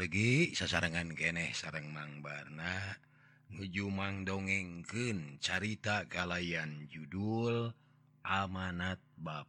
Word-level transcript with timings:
Nargi 0.00 0.56
sasarangan 0.56 1.12
geneh 1.12 1.52
sarang 1.52 1.92
Mangbarna 1.92 2.96
nujumang 3.52 4.24
dongengken 4.24 5.36
carita 5.44 6.08
kalayan 6.08 6.88
judul 6.88 7.68
amanat 8.24 8.96
ba 9.20 9.44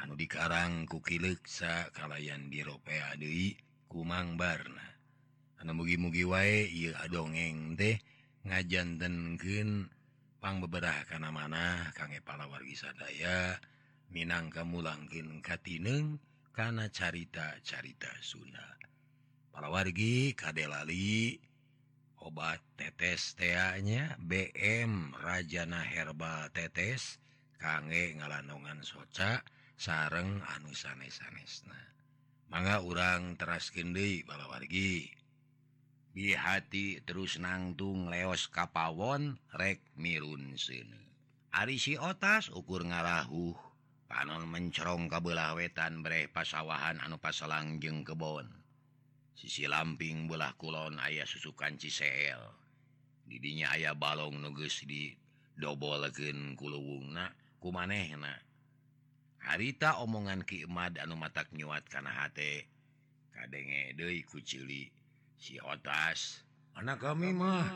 anu 0.00 0.16
dikarang 0.16 0.88
kukileksa 0.88 1.92
kalayan 1.92 2.48
diropeadewi 2.48 3.60
kumang 3.84 4.40
Barna 4.40 4.96
anu 5.60 5.76
mugi-mugi 5.76 6.24
wae 6.24 6.64
ia 6.64 7.04
dongeng 7.12 7.76
teh 7.76 8.00
ngajantenken 8.48 9.92
pang 10.40 10.56
beberapa 10.64 11.04
karena 11.04 11.28
mana 11.28 11.92
kangge 11.92 12.24
palawargi 12.24 12.80
sadaya 12.80 13.60
Minang 14.08 14.48
kamu 14.48 14.80
langkin 14.80 15.44
katineng 15.44 16.16
karena 16.56 16.88
carita-carita 16.88 18.08
Sunda. 18.24 18.80
palawargi 19.54 20.34
Kadelali 20.34 21.38
obat 22.26 22.58
tetes 22.74 23.38
teanya 23.38 24.18
BM 24.18 25.14
Rajana 25.14 25.78
herba 25.86 26.50
tetes 26.50 27.22
kangge 27.62 28.18
ngalandungan 28.18 28.82
soca 28.82 29.46
sareng 29.78 30.42
anu 30.58 30.74
sanes 30.74 31.22
sanesna 31.22 31.78
manga 32.50 32.82
urang 32.82 33.38
teraskindi 33.38 34.26
palawargi 34.26 35.06
bi 36.10 36.34
hati 36.34 36.98
terus 37.06 37.38
nangtung 37.38 38.10
leos 38.10 38.50
kapawon 38.50 39.38
rek 39.54 39.78
mirun 39.94 40.58
sini 40.58 41.04
Ari 41.54 41.78
si 41.78 41.94
otas 41.94 42.50
ukur 42.50 42.82
ngarahu 42.82 43.54
panon 44.10 44.42
mencerong 44.50 45.06
kabelahwetan 45.06 46.02
bre 46.02 46.26
pasawahan 46.26 46.98
anu 46.98 47.22
pasalang 47.22 47.78
jeung 47.78 48.02
kebon. 48.02 48.63
sisi 49.34 49.66
lamping 49.66 50.30
belah 50.30 50.54
kulon 50.54 50.96
ayah 51.02 51.26
susukan 51.26 51.74
Cisel. 51.76 52.40
Didinya 53.26 53.74
ayah 53.74 53.92
balong 53.92 54.38
nuges 54.38 54.86
di 54.86 55.10
dobolken 55.58 56.54
kulung 56.54 57.12
ku 57.58 57.68
maneh 57.74 58.14
harita 59.44 60.00
omongan 60.00 60.40
Kimad 60.42 60.96
anu 60.96 61.20
matak 61.20 61.52
nyuat 61.52 61.84
karena 61.88 62.32
kadenge 63.34 63.92
De 63.92 64.24
kucili 64.24 64.88
si 65.36 65.60
otas. 65.60 66.40
Anak 66.74 67.04
kami 67.04 67.30
mah 67.30 67.68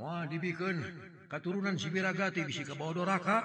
mau 0.00 0.24
dibikin 0.26 0.82
keturunan 1.28 1.76
sibiragati 1.76 2.42
bisi 2.48 2.64
ke 2.64 2.74
bawah 2.74 2.94
doraka. 2.96 3.38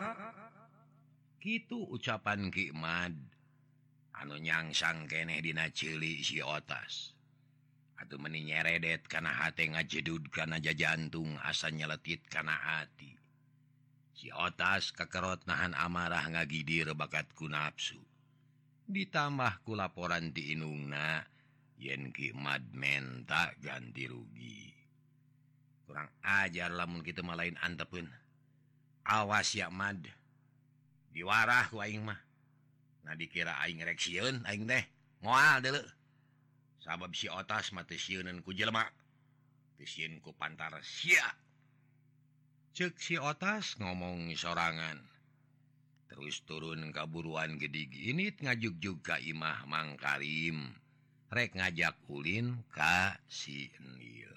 Gitu 1.38 1.88
ucapan 1.91 2.50
Kimad 2.50 3.13
anu 4.16 4.35
nyangsang 4.39 5.05
keeh 5.05 5.39
Dina 5.44 5.69
cili 5.69 6.23
si 6.23 6.41
otas. 6.41 7.16
atau 7.98 8.22
meni 8.22 8.45
nyeredet 8.45 9.09
karena 9.09 9.34
hati 9.34 9.73
ngajedud 9.73 10.30
karena 10.30 10.62
aja 10.62 10.73
jantung 10.73 11.36
asa 11.42 11.73
nyeletit 11.73 12.26
karena 12.30 12.53
hati. 12.53 13.17
Si 14.17 14.34
otas 14.34 14.94
kekerot 14.94 15.45
nahan 15.45 15.78
amarah 15.78 16.25
ngagidir 16.25 16.94
bakatku 16.98 17.45
nafsu 17.50 18.02
ditambahku 18.88 19.75
laporan 19.75 20.31
diinungna 20.31 21.28
Yenki 21.78 22.34
mad 22.34 22.73
menta 22.73 23.53
ganti 23.62 24.09
rugi. 24.09 24.73
Kurang 25.86 26.09
ajar 26.25 26.73
lamun 26.73 27.06
kita 27.06 27.22
malain 27.22 27.53
antepun 27.62 28.09
awas 29.06 29.53
ya 29.53 29.70
mad. 29.70 30.02
Diwarah 31.13 31.69
aing 31.69 32.02
mah. 32.02 32.18
Nah 33.06 33.13
dikira 33.13 33.62
aing 33.62 33.86
reksiun 33.86 34.41
aing 34.50 34.66
teh. 34.66 34.90
Moal 35.22 35.62
dulu 35.62 35.81
sabab 36.88 37.12
si 37.12 37.28
otas 37.28 37.75
matesiunan 37.75 38.40
ku 38.40 38.56
jelma 38.56 38.88
ku 40.24 40.31
pantar 40.40 40.72
sia. 40.80 41.28
Cek 42.72 42.96
si 42.96 43.20
otas 43.20 43.75
ngomong 43.75 44.31
sorangan. 44.40 44.96
Terus 46.08 46.48
turun 46.48 46.96
kaburuan 46.96 47.59
gedig 47.59 47.92
init 47.92 48.40
ngajuk 48.40 48.80
juga 48.80 49.20
ka 49.20 49.22
imah 49.22 49.68
Mang 49.68 50.00
Karim. 50.00 50.72
Rek 51.28 51.59
ngajak 51.59 52.08
ulin 52.08 52.64
ka 52.72 53.19
si 53.28 53.68
Enil. 53.84 54.31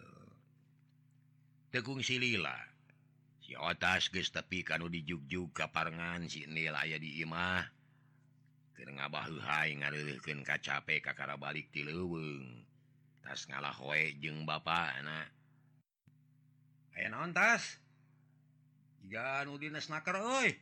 Tekung 1.70 2.02
si 2.02 2.18
lila 2.18 2.58
si 3.38 3.54
otas 3.54 4.10
geus 4.10 4.34
tepi 4.34 4.66
kanu 4.66 4.90
dijug-jug 4.90 5.54
ka 5.54 5.70
parengan 5.70 6.26
si 6.26 6.50
Enil 6.50 6.74
aya 6.74 6.98
di 6.98 7.22
imah. 7.22 7.79
ngabahaken 8.88 10.40
kacape 10.40 11.04
kakara 11.04 11.36
balik 11.36 11.68
ti 11.68 11.84
leweng 11.84 12.64
tas 13.20 13.44
ngalah 13.50 13.76
hoe 13.76 14.16
jeung 14.16 14.48
bapak 14.48 15.04
anak 15.04 15.28
aya 16.96 17.12
naon 17.12 17.32
tas? 17.32 17.80
Jika 19.00 19.48
nu 19.48 19.56
dinas 19.56 19.88
oi. 19.88 20.52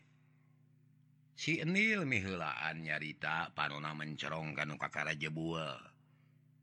Si 1.38 1.62
enil 1.62 2.06
mihelaan 2.06 2.82
nyarita 2.82 3.54
panona 3.54 3.94
mencerong 3.94 4.54
kanu 4.58 4.74
kakara 4.74 5.14
jebuel 5.14 5.78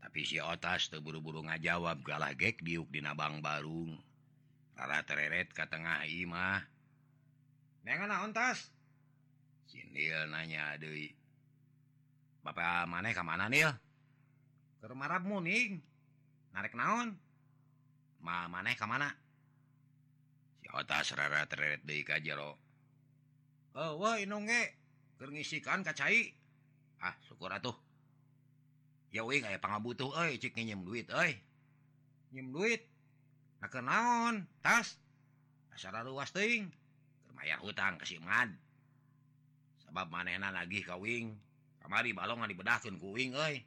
tapi 0.05 0.21
si 0.21 0.39
otas 0.39 0.87
terburu-buru 0.93 1.43
ngajawab 1.43 2.05
galah 2.05 2.31
gek 2.37 2.61
diuk 2.63 2.87
di 2.93 3.03
nabang 3.03 3.43
barung. 3.43 3.99
Rara 4.75 5.01
tereret 5.07 5.55
ke 5.55 5.63
tengah 5.71 6.03
imah 6.03 6.59
Nengan 7.85 8.09
naon 8.09 8.31
tas? 8.33 8.71
Si 9.69 9.77
enil 9.81 10.29
nanya 10.29 10.73
deui 10.81 11.13
Bapak 12.45 12.85
maneh 12.85 13.17
ke 13.17 13.25
mana 13.25 13.49
nil? 13.49 13.73
Ke 14.77 14.85
marab 14.93 15.25
muning 15.25 15.81
narik 16.53 16.77
naon? 16.77 17.17
Ma 18.21 18.45
maneh 18.45 18.77
ke 18.77 18.85
mana? 18.85 19.09
Si 20.61 20.69
atas 20.69 21.17
rara 21.17 21.49
tereret 21.49 21.81
deui 21.81 22.05
ka 22.05 22.21
jero. 22.21 22.61
Oh 23.73 23.97
wah 23.97 24.21
inung 24.21 24.45
ge. 24.45 24.77
Keur 25.17 25.33
ngisikan 25.33 25.81
ka 25.81 25.97
cai. 25.97 26.37
Ah 27.01 27.17
syukur 27.25 27.49
atuh. 27.49 27.73
Ya 29.09 29.25
we 29.25 29.41
kayak 29.41 29.65
pangabutuh 29.65 30.13
euy 30.13 30.37
cik 30.37 30.53
nyim 30.53 30.85
duit 30.85 31.09
euy. 31.09 31.41
Nyim 32.29 32.53
duit? 32.53 32.85
Na 33.57 33.73
naon? 33.81 34.45
Tas. 34.61 35.01
Asara 35.73 36.05
luas 36.05 36.29
teuing. 36.29 36.69
Keur 37.25 37.33
mayar 37.33 37.57
hutang 37.65 37.97
ka 37.97 38.05
si 38.05 38.21
Mad. 38.21 38.53
Sebab 39.81 40.13
manehna 40.13 40.53
nagih 40.53 40.85
ka 40.85 40.93
wing. 41.01 41.33
kamari 41.85 42.17
balongan 42.17 42.49
dibedahkan 42.49 42.97
kuing 42.97 43.37
oi 43.37 43.61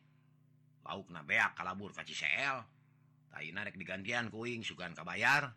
lauk 0.83 1.07
na 1.15 1.23
beak 1.23 1.55
kalabur 1.55 1.95
kaci 1.95 2.19
CL 2.19 2.67
Taina 3.31 3.63
rek 3.63 3.79
digantian 3.79 4.35
kuing 4.35 4.67
sugan 4.67 4.99
kabayar 4.99 5.55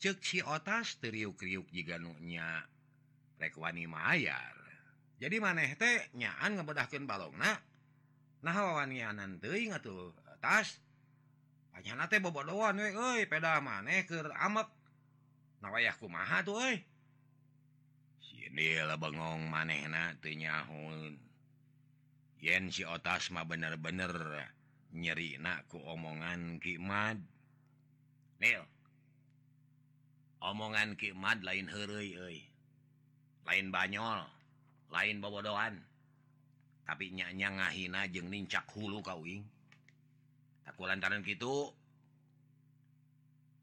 cek 0.00 0.24
si 0.24 0.40
otas 0.40 0.96
teriuk-kriuk 1.04 1.68
jika 1.68 2.00
nunya 2.00 2.64
rek 3.36 3.52
wani 3.60 3.84
mayar 3.84 4.56
jadi 5.20 5.36
maneh 5.44 5.76
teh 5.76 6.08
nyaan 6.16 6.56
ngebedahkan 6.56 7.04
balongna 7.04 7.60
nah 8.40 8.56
wawanianan 8.56 9.40
teuing 9.44 9.72
atuh 9.76 10.24
tas. 10.44 10.68
Panyana 11.72 12.04
teh 12.06 12.20
bobodoan 12.20 12.76
we 12.76 12.92
euy 12.92 13.24
peda 13.24 13.64
maneh 13.64 14.04
keur 14.04 14.28
amek. 14.36 14.68
Nawayah 15.64 15.96
kumaha 15.96 16.44
tuh 16.44 16.60
euy? 16.60 16.84
dia 18.54 18.86
bengong 18.94 19.50
manehnahnyaun 19.50 21.18
yen 22.38 22.64
si 22.70 22.86
otas 22.86 23.34
mah 23.34 23.42
bener-bener 23.42 24.14
nyeri 24.94 25.34
naku 25.42 25.82
omongan 25.82 26.62
Kimad. 26.62 27.18
Nil 28.38 28.62
omongan 30.38 30.94
Kimad 30.94 31.42
lain 31.42 31.66
herei 31.66 32.46
lain 33.44 33.66
banyol 33.74 34.22
lain 34.88 35.18
bobodoan 35.18 35.74
tapi 36.86 37.10
nyanya 37.10 37.50
ngahina 37.58 38.06
jeng 38.06 38.30
nincak 38.30 38.64
hulu 38.70 39.02
kawing 39.02 39.42
takku 40.62 40.86
lantaran 40.86 41.26
gitu 41.26 41.74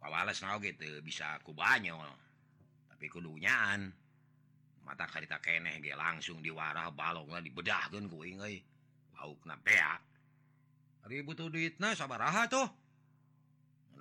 Wawales 0.01 0.41
nao 0.41 0.57
gitu 0.57 0.97
bisa 1.05 1.37
aku 1.37 1.53
banyol. 1.53 2.09
Tapi 2.89 3.05
kudunyaan 3.05 3.93
mata 4.83 5.05
karita 5.05 5.37
keeh 5.39 5.61
langsung 5.93 6.41
diwarah 6.41 6.89
balonglah 6.91 7.41
dibedahkan 7.41 8.09
kuing 8.09 8.41
ribut 11.01 11.35
tuh 11.37 11.49
duit 11.49 11.77
nah 11.81 11.93
sabarha 11.97 12.45
tuh 12.49 12.69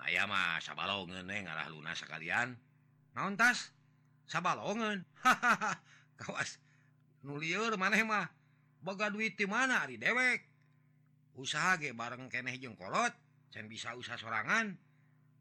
saya 0.00 0.25
mah 0.25 0.56
sabalongen 0.65 1.29
ngarah 1.29 1.69
lunas 1.69 2.00
sekalian 2.00 2.56
naon 3.12 3.37
tas? 3.37 3.69
Sabalongen 4.25 5.05
hahaha. 5.23 5.77
Kawas 6.17 6.56
nuliur 7.21 7.76
maneh 7.76 8.00
mah. 8.00 8.33
Boga 8.81 9.12
duit 9.12 9.37
di 9.37 9.44
mana 9.44 9.85
ari 9.85 10.00
dewek 10.00 10.41
usaha 11.37 11.76
ge 11.76 11.93
bareng 11.93 12.33
keneh 12.33 12.56
jeung 12.56 12.81
kolot 12.81 13.12
can 13.53 13.69
bisa 13.69 13.93
usaha 13.93 14.17
sorangan. 14.17 14.73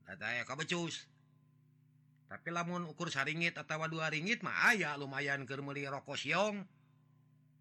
Data 0.03 0.27
ya 0.35 0.43
kabecus. 0.43 1.07
tapi 2.29 2.53
lamun 2.53 2.85
ukur 2.85 3.09
saringit 3.09 3.57
atau 3.57 3.81
dua 3.89 4.13
ringgit 4.13 4.45
mah 4.45 4.69
aya 4.69 4.93
lumayan 5.01 5.49
kermeli 5.49 5.89
rokok 5.89 6.13
siong. 6.13 6.61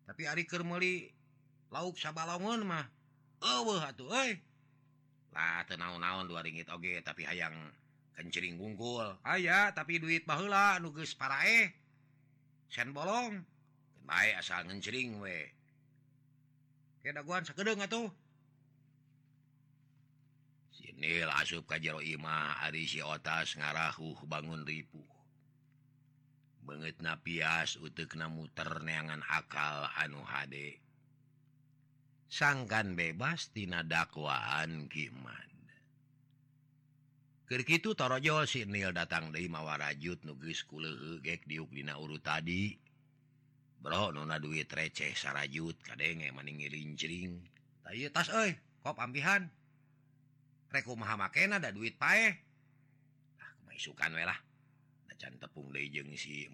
Tapi 0.04 0.28
hari 0.28 0.44
kermeli 0.44 1.08
lauk 1.72 1.96
sabalongun 1.96 2.68
mah 2.68 2.84
eueuh 3.40 3.80
atuh 3.80 4.12
euy. 4.12 4.36
Lah 5.32 5.64
teu 5.64 5.80
naon-naon 5.80 6.28
dua 6.28 6.44
ringgit 6.44 6.68
oge 6.68 7.00
tapi 7.00 7.24
hayang 7.24 7.56
kencering 8.12 8.60
gunggul 8.60 9.16
aya 9.24 9.72
tapi 9.72 10.02
duit 10.02 10.28
baheula 10.28 10.76
nu 10.84 10.92
geus 10.92 11.16
eh 11.48 11.72
sen 12.68 12.92
bolong. 12.92 13.40
Bae 14.04 14.36
asal 14.36 14.68
ngencering 14.68 15.16
we. 15.24 15.48
Kedaguan 17.00 17.44
sakedeung 17.48 17.80
atuh. 17.80 18.12
nil 20.98 21.30
asup 21.38 21.64
ka 21.70 21.78
jero 21.78 22.02
Imah 22.02 22.66
Ari 22.66 22.84
sitas 22.84 23.54
ngarahu 23.54 24.26
bangun 24.26 24.66
ribu 24.66 25.00
banget 26.68 27.00
napias 27.00 27.80
utuk 27.80 28.12
muter 28.28 28.84
neangan 28.84 29.24
akal 29.24 29.88
anu 29.96 30.20
HD 30.20 30.76
sangkan 32.28 32.92
bebas 32.92 33.48
tina 33.56 33.80
dakwaan 33.80 34.92
Kiman. 34.92 35.48
Kirkitu 37.48 37.96
torojo 37.96 38.44
si 38.44 38.68
nil 38.68 38.92
datang 38.92 39.32
dari 39.32 39.48
mawarajut 39.48 40.20
nugis 40.28 40.68
diuk 40.68 41.72
dina 41.72 41.96
uru 41.96 42.20
tadi. 42.20 42.76
Bro 43.80 44.12
nona 44.12 44.36
duit 44.36 44.68
receh 44.68 45.16
sarajut 45.16 45.80
kadenge 45.80 46.28
maningi 46.36 46.68
rincring 46.68 47.40
tayu 47.86 48.12
tas 48.12 48.28
oi 48.28 48.52
kop 48.84 49.00
ambihan 49.00 49.48
reku 50.68 50.96
Muhammadken 50.96 51.56
ada 51.56 51.72
duit 51.72 51.96
pae. 51.96 52.36
Nah, 53.38 53.50
welah 54.12 54.38
tepung 55.40 55.72
si 56.18 56.48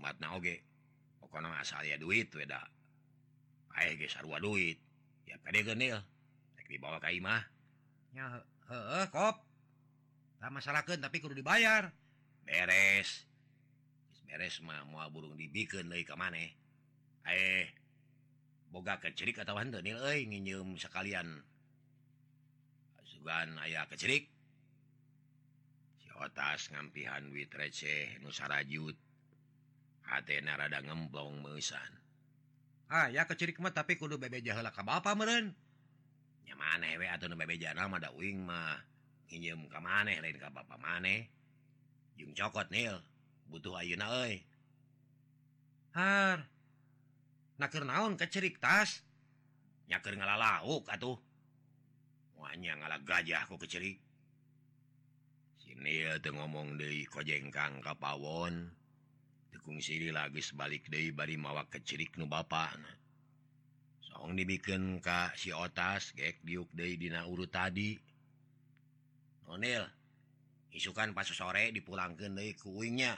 saya 1.67 1.99
duit 1.99 2.31
weda 2.35 2.63
duit. 4.41 4.79
Ya 5.27 5.37
dibawa 6.71 7.03
Kaimah 7.03 7.43
masyarakat 10.53 11.03
tapi 11.03 11.19
perlu 11.19 11.35
dibayar. 11.35 11.91
Beres. 12.45 13.27
Beres 14.29 14.61
mah 14.63 14.85
mau 14.87 15.07
burung 15.11 15.35
dibikin 15.35 15.91
dari 15.91 16.07
ke 16.07 16.15
maneh. 16.15 16.55
Eh 17.25 17.73
boga 18.71 18.99
kecerik 18.99 19.43
atau 19.43 19.59
nginjem 20.27 20.79
sekalian. 20.79 21.43
sugan 23.25 23.57
aya 23.57 23.89
kecerik 23.89 24.29
sitas 26.05 26.69
ngampihan 26.77 27.25
wit 27.33 27.49
receh 27.57 28.21
Nusarajud 28.21 28.93
Atenarada 30.13 30.85
ngemplong 30.85 31.41
mesan 31.41 31.89
ah 32.93 33.09
ya 33.09 33.25
kecirikmah 33.25 33.73
tapi 33.73 33.97
kudu 33.97 34.21
bebe 34.21 34.45
jahala 34.45 34.69
ka 34.69 34.85
bapak 34.85 35.17
meren 35.17 35.57
nyamaneh 36.45 37.01
we 37.01 37.09
atau 37.09 37.33
bebe 37.33 37.57
jana 37.57 37.89
mah 37.89 37.97
da 37.97 38.13
uing 38.13 38.45
mah. 38.45 38.77
Nginjeum 39.33 39.67
ka 39.67 39.81
maneh 39.83 40.23
lain 40.23 40.39
ka 40.39 40.53
bapak 40.53 40.79
maneh. 40.79 41.27
Jeung 42.15 42.37
cokot 42.37 42.71
nil. 42.71 43.03
Butuh 43.51 43.75
ayeuna 43.83 44.07
euy. 44.23 44.47
Har 45.97 46.47
naker 47.59 47.83
naon 47.83 48.15
kecerik 48.15 48.63
tas? 48.63 49.03
Nyaker 49.91 50.15
ngalalauk 50.15 50.87
atuh. 50.87 51.19
banyak 52.45 52.77
ngalah 52.77 53.01
gajah 53.01 53.49
aku 53.49 53.57
kecil 53.65 53.97
sini 55.65 56.05
ngomong 56.29 56.77
De 56.77 57.09
kojengkang 57.09 57.81
Kapawon 57.81 58.69
tekung 59.49 59.81
siri 59.81 60.13
lagi 60.13 60.45
sebalik 60.45 60.93
De 60.93 61.09
bari 61.17 61.41
mawa 61.41 61.65
kecirik 61.73 62.21
nu 62.21 62.29
Bapak 62.29 62.77
song 64.05 64.37
dibikin 64.37 65.01
Ka 65.01 65.33
si 65.33 65.57
otas 65.57 66.13
gek 66.13 66.45
diuk 66.45 66.69
Dedina 66.77 67.25
urut 67.25 67.49
tadi. 67.49 67.97
Onil 69.49 69.85
isukan 70.73 71.17
pas 71.17 71.29
sore 71.29 71.73
dipulangkan 71.73 72.33
dari 72.33 72.57
kuingnya 72.57 73.17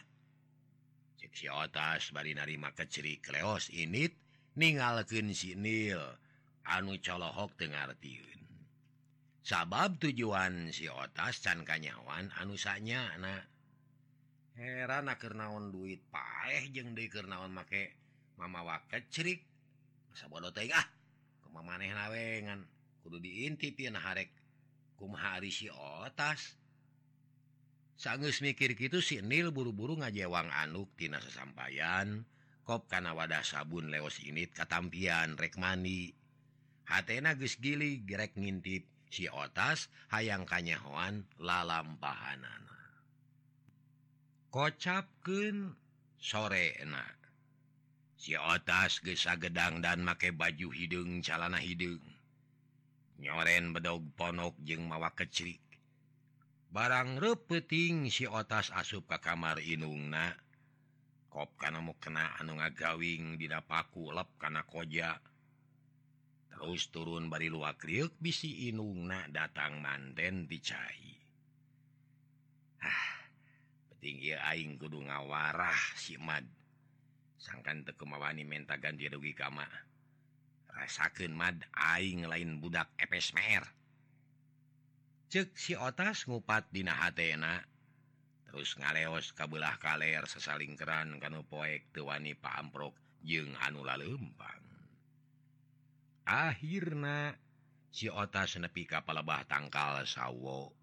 si 1.36 1.50
otas 1.50 2.14
bari 2.14 2.32
narima 2.32 2.72
kecirik 2.72 3.28
Kleos 3.28 3.68
init 3.74 4.16
si 4.56 5.52
sinil 5.52 6.00
anu 6.64 6.96
colohok 6.96 7.52
Tengartiun 7.60 8.45
sabab 9.46 10.02
tujuan 10.02 10.74
si 10.74 10.90
otas 10.90 11.38
can 11.38 11.62
kanyawan 11.62 12.34
anusanya 12.42 13.14
anak 13.14 13.46
heran 14.58 15.06
kenaon 15.14 15.70
duit 15.70 16.02
paeh 16.10 16.66
jeung 16.74 16.98
keur 16.98 17.30
naon 17.30 17.54
make 17.54 17.94
mama 18.34 18.66
waket 18.66 19.06
cirik. 19.06 19.46
Masa 20.10 20.26
bodoh 20.26 20.50
teh 20.50 20.66
ah 20.74 20.82
kemaneh 21.46 21.94
nawengan 21.94 22.66
kudu 23.06 23.22
diintipin 23.22 23.94
harek? 23.94 24.34
Kumaha 24.98 25.38
hari 25.38 25.52
si 25.52 25.70
otas. 25.70 26.58
Sanggeus 27.94 28.42
mikir 28.42 28.74
gitu 28.74 28.98
si 29.04 29.20
Nil 29.20 29.52
buru-buru 29.52 29.96
ngajewang 30.00 30.50
anuk 30.52 30.90
tina 30.98 31.20
sesampaian 31.20 32.24
kop 32.66 32.90
kana 32.90 33.14
wadah 33.14 33.44
sabun 33.44 33.92
leos 33.92 34.18
init 34.24 34.56
katampian 34.56 35.38
rek 35.38 35.54
mandi. 35.60 36.10
Hatena 36.88 37.36
geus 37.36 37.60
gili 37.60 38.02
rek 38.08 38.34
ngintip. 38.40 38.95
si 39.10 39.30
otas 39.30 39.88
hayang 40.12 40.46
kanyahoan 40.46 41.24
lalampahanana 41.38 42.78
kocapken 44.50 45.76
sore 46.16 46.76
enak 46.80 47.16
si 48.16 48.34
otas 48.34 49.04
gesa 49.04 49.38
gedang 49.38 49.78
dan 49.84 50.02
make 50.02 50.34
baju 50.34 50.74
hidung 50.74 51.22
calana 51.22 51.62
hidung. 51.62 52.02
Nyoren 53.16 53.72
bedog 53.72 54.02
ponok 54.18 54.58
jeung 54.60 54.90
mawa 54.90 55.14
kecrik 55.14 55.62
barang 56.76 57.16
repeting 57.16 58.12
si 58.12 58.28
otas 58.28 58.68
asup 58.74 59.08
ka 59.08 59.22
kamar 59.22 59.62
inungna. 59.62 60.36
Kop 61.32 61.56
kana 61.60 61.80
mau 61.84 61.96
kena 62.00 62.36
anu 62.40 62.56
ngagawing 62.60 63.36
didappaku 63.40 64.12
lep 64.12 64.36
kana 64.40 64.64
koja. 64.64 65.16
terus 66.56 66.88
turun 66.88 67.28
bari 67.28 67.52
luak 67.52 67.84
kriuk 67.84 68.16
bisi 68.16 68.72
inungna 68.72 69.28
datang 69.28 69.84
manten 69.84 70.48
dicai 70.48 71.12
ah 72.80 73.08
petinggi 73.92 74.32
aing 74.32 74.80
kudu 74.80 75.04
ngawarah 75.04 75.76
si 76.00 76.16
mad. 76.16 76.48
Sangkan 77.36 77.86
tekemawani 77.86 78.42
menta 78.42 78.74
ganti 78.74 79.06
rugi 79.06 79.30
kama 79.30 79.62
rasakeun 80.66 81.30
mad 81.30 81.62
aing 81.72 82.26
lain 82.26 82.58
budak 82.58 82.90
epes 82.98 83.30
mer 83.38 83.62
cek 85.30 85.54
si 85.54 85.78
otas 85.78 86.26
ngupat 86.26 86.66
dina 86.74 86.90
hatena 86.90 87.62
terus 88.50 88.74
ngaleos 88.74 89.30
kabelah 89.30 89.78
kaler 89.78 90.26
sesaling 90.26 90.74
keran 90.74 91.22
kanu 91.22 91.46
poek 91.46 91.86
tewani 91.94 92.34
paamprok 92.34 92.98
jeung 93.22 93.54
anu 93.62 93.86
lalempang 93.86 94.65
akhirnya 96.26 97.38
nepi 97.94 98.42
senepi 98.50 98.82
kapalbah 98.84 99.46
tangkal 99.46 100.02
sawwo 100.02 100.74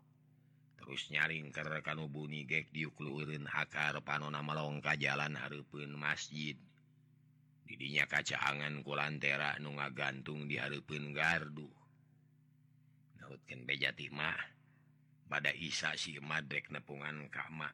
terus 0.79 1.12
nyaring 1.12 1.51
ke 1.51 1.63
kan 1.83 2.00
bunyi 2.12 2.47
gek 2.47 2.71
diuklurin 2.71 3.47
hakar 3.47 4.00
panon 4.03 4.35
melongka 4.39 5.00
jalan 5.00 5.35
hareupeun 5.39 5.95
masjid. 5.95 6.59
Didinya 7.63 8.03
kacaangan 8.03 8.83
kulantera 8.83 9.55
nu 9.63 9.79
nga 9.79 9.88
gantung 9.88 10.43
di 10.43 10.59
Harpun 10.59 11.15
gardu. 11.15 11.71
Daudken 13.15 13.63
bejatimah 13.63 14.35
pada 15.31 15.55
Isa 15.55 15.95
si 15.95 16.19
Madrek 16.19 16.67
nepungan 16.67 17.31
kamak 17.31 17.73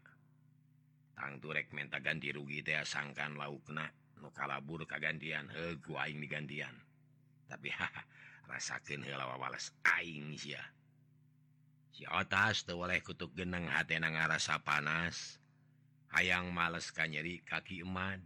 tangturek 1.18 1.74
menta 1.74 1.98
ganti 2.00 2.30
rugi 2.30 2.62
teh 2.62 2.78
sangkan 2.86 3.36
laukna 3.36 3.90
nu 4.22 4.30
kalabur 4.30 4.86
kagantian 4.86 5.50
heguaing 5.50 6.22
digantian. 6.22 6.89
tapi 7.50 7.74
haha 7.78 8.06
rasakin 8.46 9.02
helawawales 9.02 9.74
aing 9.98 10.38
si 10.38 10.54
si 11.90 12.06
otas 12.08 12.64
tuh 12.64 12.80
oleh 12.80 13.02
kutuk 13.02 13.34
geneng 13.34 13.66
hati 13.68 13.98
na 13.98 14.14
ngarasa 14.14 14.62
panas 14.62 15.42
hayang 16.14 16.50
males 16.50 16.90
kanyeri 16.90 17.42
kaki 17.46 17.86
emad. 17.86 18.22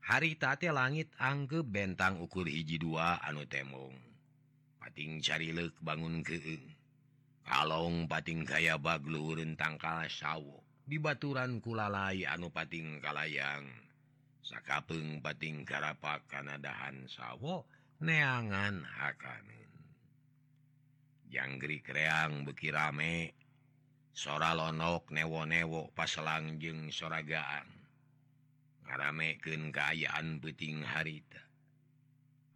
Hari 0.00 0.34
tate 0.34 0.74
langit 0.74 1.12
angke 1.22 1.62
bentang 1.62 2.18
ukur 2.18 2.46
hiji 2.46 2.82
dua 2.82 3.22
anu 3.22 3.46
temong 3.46 3.94
pating 4.82 5.22
carilek 5.22 5.76
bangun 5.78 6.24
keeng 6.26 6.66
kalong 7.46 8.10
pating 8.10 8.42
kaya 8.42 8.74
bagluhurun 8.74 9.54
tangkal 9.54 10.02
sawo 10.10 10.66
di 10.82 10.98
baturan 10.98 11.62
kulalai 11.62 12.26
anu 12.26 12.50
pating 12.50 12.98
kalayang. 12.98 13.89
sakapeng 14.50 15.22
pating 15.22 15.62
karapak 15.62 16.26
kanadahan 16.26 17.06
sawwo 17.06 17.70
neangan 18.02 18.82
Hakanen. 18.82 19.70
Jangri 21.30 21.78
kreang 21.78 22.42
beki 22.42 22.74
rame 22.74 23.30
sora 24.10 24.50
lonok 24.50 25.14
newo-newok 25.14 25.94
paselangjeng 25.94 26.90
soragaan. 26.90 27.70
Ngarameken 28.82 29.70
kaayaan 29.70 30.42
peting 30.42 30.82
harita. 30.82 31.38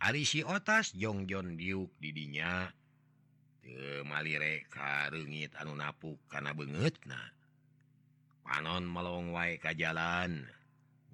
Ari 0.02 0.26
si 0.26 0.42
otas 0.42 0.98
Jongjon 0.98 1.54
diuk 1.54 1.94
didinya 2.02 2.66
kemalire 3.64 4.66
karunggit 4.68 5.54
anu 5.56 5.72
napuk 5.78 6.20
karena 6.28 6.52
banget 6.52 6.98
nah 7.08 7.32
panon 8.44 8.84
melong 8.84 9.30
wae 9.30 9.56
ka 9.62 9.72
jalan. 9.72 10.44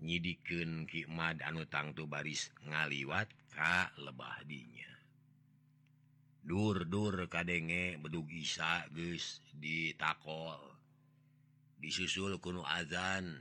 nyidiken 0.00 0.88
Kimad 0.88 1.44
anu 1.44 1.68
tangtu 1.68 2.08
baris 2.08 2.48
ngaliwat 2.64 3.28
ka 3.52 3.92
lebah 4.00 4.40
dinya. 4.48 4.92
Durdur 6.40 7.28
kadenge 7.28 8.00
Gus 8.00 9.44
di 9.52 9.92
ditakol. 9.92 10.60
Disusul 11.80 12.40
kuno 12.40 12.64
adzan 12.64 13.40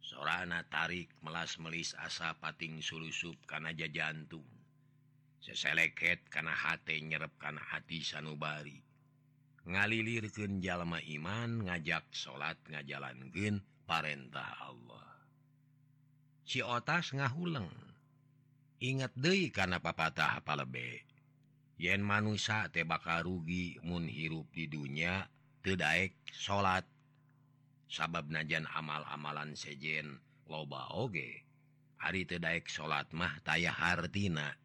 sorana 0.00 0.64
tarik 0.68 1.12
melas 1.20 1.60
melis 1.60 1.92
asa 2.00 2.36
pating 2.40 2.80
sulusup 2.80 3.36
karena 3.44 3.76
aja 3.76 3.88
jantung 3.88 4.46
seseleket 5.48 6.28
karena 6.28 6.52
hati 6.52 7.00
nyerep 7.00 7.32
hati 7.40 8.04
sanubari. 8.04 8.80
Ngalilirken 9.68 10.64
jalma 10.64 11.00
iman 11.00 11.68
ngajak 11.68 12.08
salat 12.12 12.56
ngajalangen 12.68 13.60
parentah 13.84 14.52
Allah. 14.64 15.17
Ciotas 16.48 17.12
ngahuleng 17.12 17.68
ingat 18.80 19.12
De 19.12 19.52
karena 19.52 19.84
papatah 19.84 20.40
palebe. 20.40 21.04
Yen 21.76 22.00
manusia 22.00 22.72
tebaka 22.72 23.20
rugi 23.20 23.76
mun 23.84 24.08
hirup 24.08 24.48
di 24.56 24.64
dunia 24.64 25.28
tedaek 25.60 26.16
salat 26.32 26.88
sabab 27.84 28.32
najan 28.32 28.64
amal-amalan 28.72 29.52
sejen 29.52 30.16
loba 30.48 30.88
oge 30.96 31.44
hari 32.00 32.24
tedaek 32.24 32.64
salat 32.72 33.04
mah 33.12 33.36
taya 33.44 33.68
hartina 33.68 34.56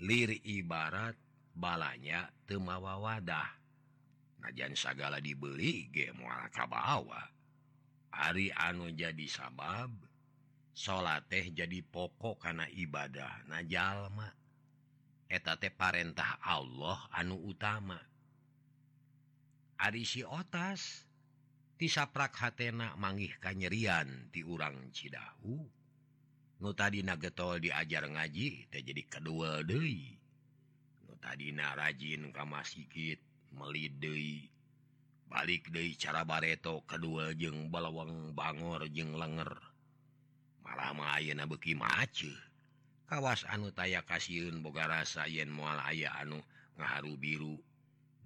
lir 0.00 0.32
ibarat 0.48 1.20
balanya 1.52 2.32
temawa 2.48 2.96
wadah 2.96 3.52
najan 4.40 4.72
segala 4.72 5.20
dibeli 5.20 5.92
ge 5.92 6.08
muaakabawa 6.16 7.20
Ari 8.16 8.48
anu 8.48 8.88
jadi 8.96 9.28
sabab 9.28 9.92
salat 10.76 11.24
teh 11.32 11.48
jadi 11.56 11.80
pokok 11.80 12.44
karena 12.44 12.68
ibadah. 12.68 13.48
Najallma 13.48 14.28
etate 15.32 15.72
Parentah 15.72 16.36
Allah 16.44 17.00
anu 17.16 17.40
utama. 17.40 17.96
Ari 19.80 20.04
si 20.04 20.20
otas 20.20 21.08
tisaprak 21.80 22.36
hatena 22.36 22.92
manggih 23.00 23.32
kanyerian 23.40 24.28
di 24.28 24.44
urang 24.44 24.92
Cidahu. 24.92 25.56
Nu 26.56 26.72
tadi 26.72 27.04
getol 27.04 27.60
diajar 27.60 28.08
ngaji 28.08 28.68
teh 28.72 28.80
jadi 28.80 29.02
kedua 29.08 29.60
Dei 29.60 30.12
nu 31.04 31.12
tadi 31.20 31.52
rajin 31.52 32.32
kamma 32.32 32.64
sikit 32.64 33.20
melidei 33.52 34.48
balik 35.28 35.68
Dei 35.68 35.92
cara 36.00 36.24
bareto 36.24 36.80
kedua 36.88 37.36
jeng 37.36 37.68
balawang 37.68 38.32
Bangor 38.32 38.88
jeng 38.88 39.16
lenger. 39.16 39.75
paramayeuna 40.66 41.46
beki 41.46 41.78
mace 41.78 42.34
kawas 43.06 43.46
anu 43.46 43.70
taya 43.70 44.02
kasihun 44.02 44.66
boga 44.66 44.90
rasa 44.90 45.30
yen 45.30 45.54
mual 45.54 45.78
aya 45.78 46.10
anu 46.18 46.42
ngaharu 46.74 47.14
biru. 47.14 47.56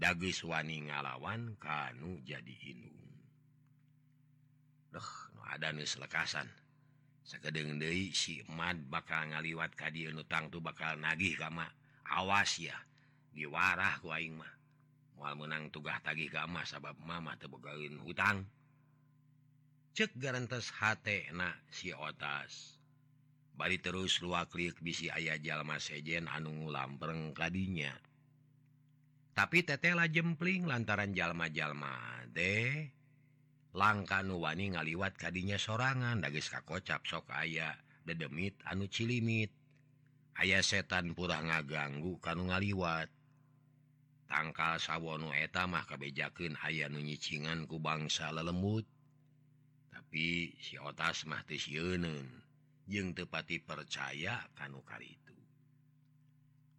Dagis 0.00 0.40
wani 0.48 0.88
ngalawan 0.88 1.60
kanu 1.60 2.16
jadi 2.24 2.56
hinung. 2.64 2.96
Duh 4.88 5.10
nu 5.36 5.44
ada 5.44 5.76
nus 5.76 6.00
lekasan 6.00 6.48
sekedeng 7.20 7.76
deui 7.76 8.10
si 8.16 8.40
Mad 8.48 8.80
bakal 8.88 9.28
ngaliwat 9.30 9.76
ka 9.76 9.92
dieu 9.92 10.08
nu 10.08 10.24
tangtu 10.24 10.58
bakal 10.64 10.96
nagih 10.96 11.36
kama 11.36 11.68
awas 12.08 12.56
ya 12.56 12.74
diwarah 13.36 14.00
ku 14.00 14.08
aing 14.08 14.40
mah. 14.40 14.48
Moal 15.20 15.36
menang 15.36 15.68
tugah 15.68 16.00
tagih 16.00 16.32
kama 16.32 16.64
sabab 16.64 16.96
mama 17.04 17.36
teu 17.36 17.52
hutang. 18.00 18.48
cek 19.90 20.14
garantes 20.16 20.70
hatna 20.78 21.54
si 21.70 21.90
otas. 21.90 22.78
Bari 23.54 23.76
terus 23.82 24.22
lua 24.24 24.48
klik 24.48 24.80
bisi 24.80 25.12
ayah 25.12 25.36
jalma 25.36 25.76
sejen 25.76 26.30
anu 26.30 26.72
lampreng 26.72 27.36
kadinya. 27.36 27.92
Tapi 29.36 29.62
tetela 29.64 30.08
jempling 30.08 30.64
lantaran 30.64 31.12
jalma-jalma 31.12 32.24
deh 32.32 32.88
langka 33.70 34.26
nuwani 34.26 34.74
ngaliwat 34.74 35.14
kadinya 35.14 35.54
sorangan 35.54 36.18
dagis 36.18 36.50
kakocap 36.50 37.06
sok 37.06 37.30
aya 37.30 37.76
dedemit 38.06 38.58
anu 38.66 38.88
cilimit. 38.90 39.52
Ayaah 40.40 40.64
setan 40.64 41.12
pura 41.12 41.36
ngaganggu 41.44 42.16
kanu 42.22 42.48
ngaliwat. 42.48 43.12
Tangka 44.30 44.78
sawwonu 44.80 45.34
etamah 45.36 45.84
kebejaken 45.84 46.56
aya 46.64 46.88
nunyicingan 46.88 47.68
ku 47.68 47.76
bangsa 47.76 48.32
lelembut. 48.32 48.86
tapi 50.00 50.56
si 50.56 50.80
otas 50.80 51.28
mahtis 51.28 51.68
Yuun 51.68 52.08
jeung 52.88 53.12
tepati 53.12 53.60
percaya 53.60 54.40
kanukar 54.56 55.04
itu. 55.04 55.36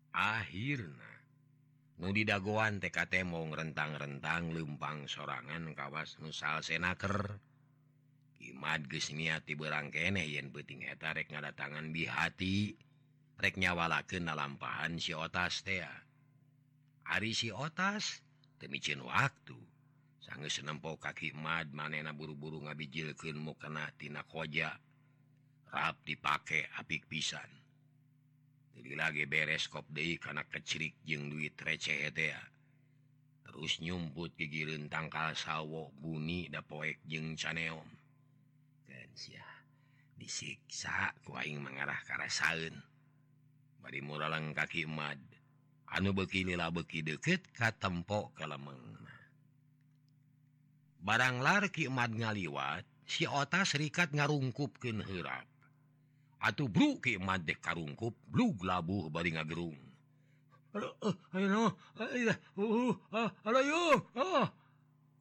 Akhirnya 0.09 1.21
Nudi 2.01 2.25
dagoan 2.25 2.81
TKT 2.81 3.21
mau 3.29 3.45
rentang-rentang 3.45 4.57
lumpang 4.57 5.05
sorangan 5.05 5.69
kawas 5.77 6.17
nusal 6.17 6.65
Senaker 6.65 7.37
Imad 8.41 8.89
gesniati 8.89 9.53
berangkene 9.53 10.25
yen 10.25 10.49
peting 10.49 10.81
eta 10.89 11.13
rek 11.13 11.29
ngadatangan 11.29 11.93
di 11.93 12.09
hati 12.09 12.73
rek 13.37 13.53
nyawalakeun 13.53 14.25
nalampahan 14.25 14.97
si 14.97 15.13
otas 15.13 15.61
teh. 15.61 15.85
Ari 17.05 17.37
si 17.37 17.53
otas 17.53 18.25
temicin 18.57 19.05
waktu. 19.05 19.70
sang 20.21 20.45
senempau 20.45 20.95
kakimad 21.01 21.73
manena 21.73 22.13
buru-buru 22.13 22.61
ngabijilkan 22.63 23.37
mukanatina 23.41 24.21
koja. 24.29 24.77
Rap 25.71 26.03
dipakai 26.03 26.67
apik 26.77 27.07
pisan. 27.07 27.47
Jadi 28.75 28.91
lagi 28.95 29.23
bereskop 29.27 29.87
De 29.91 30.15
karena 30.19 30.43
kecirik 30.47 30.95
jeung 31.03 31.31
duit 31.31 31.55
receh 31.59 32.11
terus 33.51 33.83
nyumput 33.83 34.31
gigirin 34.39 34.87
tangka 34.87 35.35
sawwo 35.35 35.91
bunyi 35.99 36.47
dapoek 36.47 37.03
jeung 37.03 37.35
caneom 37.35 37.83
disiksa 40.15 41.11
kuing 41.27 41.59
mengarah 41.59 41.99
karasaun 42.07 42.71
bari 43.83 43.99
muralang 43.99 44.55
kakimad 44.55 45.19
anu 45.91 46.15
bekinilah 46.15 46.71
beki 46.71 47.03
deket 47.03 47.43
ka 47.51 47.75
tempok 47.75 48.31
ke 48.39 48.47
baranglar 51.01 51.73
Kimad 51.73 52.13
ngaliwat 52.13 52.85
si 53.05 53.27
ota 53.27 53.65
serikat 53.65 54.13
ngarungkupken 54.15 55.03
herap 55.03 55.51
Atuh 56.41 56.65
bro 56.65 56.97
Kimad 56.97 57.45
dek 57.45 57.61
karungkup 57.61 58.17
blu 58.25 58.57
labuh 58.65 59.13
bari 59.13 59.37
ngagerung. 59.37 59.77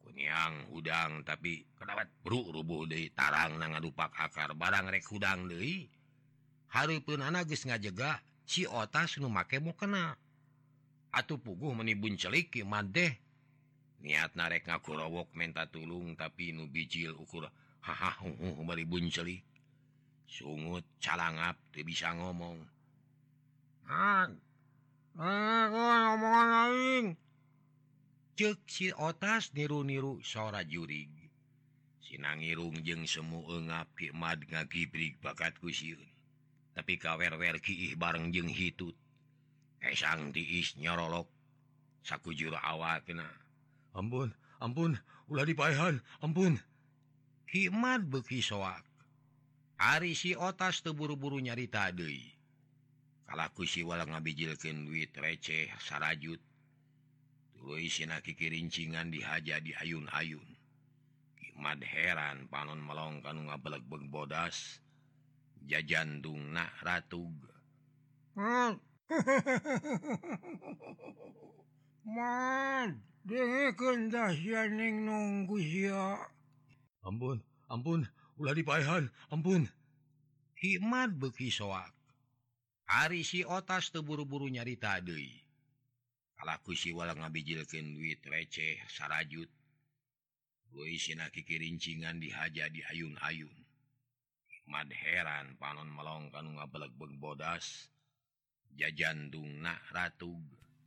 Kunyang 0.01 0.55
udang 0.73 1.21
tapi 1.21 1.61
kerawat 1.77 2.09
bro 2.25 2.41
rubuh 2.49 2.89
deui 2.89 3.13
tarang 3.13 3.61
na 3.61 3.69
ngadupak 3.69 4.17
akar 4.17 4.57
barang 4.57 4.89
rek 4.89 5.05
hudang 5.13 5.45
deui. 5.45 5.85
Hari 6.73 7.05
pun 7.05 7.21
anagis 7.21 7.69
ngajega 7.69 8.17
si 8.41 8.65
ota 8.65 9.05
nu 9.21 9.29
make 9.29 9.61
mau 9.61 9.77
kena. 9.77 10.17
Atuh 11.13 11.37
puguh 11.37 11.77
menibun 11.77 12.17
celik 12.17 12.49
Kimad 12.49 12.89
deh. 12.89 13.13
niat 14.01 14.33
narek 14.35 14.65
ngaku 14.67 14.97
rowok 14.97 15.29
menta 15.37 15.69
tulung 15.69 16.17
tapi 16.17 16.51
nu 16.51 16.67
bijil 16.67 17.13
ukur 17.17 17.47
hahabunceli 17.85 19.41
sungut 20.25 20.85
calangap 21.03 21.59
tuh 21.75 21.83
bisa 21.83 22.15
ngomong. 22.15 22.63
Si 28.71 28.87
otas 28.95 29.51
niru-niru 29.53 30.23
sora 30.23 30.63
jurig. 30.63 31.11
Sinangirung 32.01 32.79
jeng 32.83 33.03
semu 33.07 33.45
engap 33.51 33.91
hikmat 33.99 34.43
ngagibrik 34.47 35.19
bakat 35.23 35.55
kusiun 35.59 36.11
tapi 36.71 36.95
kawerwer 36.95 37.59
kiih 37.59 37.99
bareng 37.99 38.31
jeng 38.31 38.47
hitut. 38.47 38.95
Eh, 39.83 39.91
Esang 39.91 40.31
tiis 40.31 40.77
nyorolok 40.79 41.27
saku 42.05 42.31
juru 42.31 42.57
awak 42.57 43.05
kena. 43.05 43.40
Ampun, 43.91 44.31
ampun. 44.59 44.95
Ulah 45.27 45.47
dipahan 45.47 45.99
ampun. 46.23 46.59
Kimad 47.47 48.07
beki 48.07 48.39
soak. 48.43 48.83
Ari 49.81 50.13
si 50.13 50.37
otas 50.37 50.85
teburu-buru 50.85 51.41
nyari 51.41 51.65
tadi 51.67 52.41
kalauku 53.31 53.63
siwala 53.63 54.03
ngabijilkeun 54.03 54.91
duit 54.91 55.15
receh 55.15 55.71
sarajut. 55.79 56.43
Sinaki 57.61 58.35
kirincingan 58.35 59.13
dihaja 59.13 59.63
di 59.63 59.71
ayun-ayun. 59.71 60.43
Kimad 61.39 61.79
heran 61.85 62.49
panon 62.51 62.83
melongkan 62.83 63.47
ngabelek 63.47 63.85
bodas. 64.11 64.83
Jajan 65.63 66.19
dungnak 66.19 66.73
ratug. 66.83 67.31
Man. 68.35 68.81
Dehkendahneng 73.21 75.05
nunggu 75.05 75.61
Ambon 77.05 77.37
ampun 77.69 78.05
ulah 78.41 78.53
dipahan 78.57 79.09
ampun. 79.29 79.69
Hikmat 80.57 81.17
beki 81.17 81.49
soak. 81.49 81.89
Ari 82.91 83.23
si 83.25 83.41
otas 83.41 83.89
teburu-buru 83.89 84.51
nyari 84.51 84.75
tadi 84.77 85.31
Alaku 86.41 86.73
siwala 86.73 87.13
ngabijilkan 87.13 87.85
duit 87.93 88.21
receh 88.25 88.81
sarajut. 88.89 89.49
Woi 90.73 90.97
sinaki 90.97 91.45
kirincingan 91.45 92.17
dihaja 92.17 92.71
di 92.71 92.81
ayun-ayun 92.81 93.57
Hikmat 94.49 94.89
heran 94.93 95.59
panon 95.61 95.89
melongkan 95.93 96.57
ngabeleg-beg 96.57 97.13
bodas. 97.21 97.89
Jajan 98.73 99.29
dungnak 99.29 99.81
ratug 99.93 100.41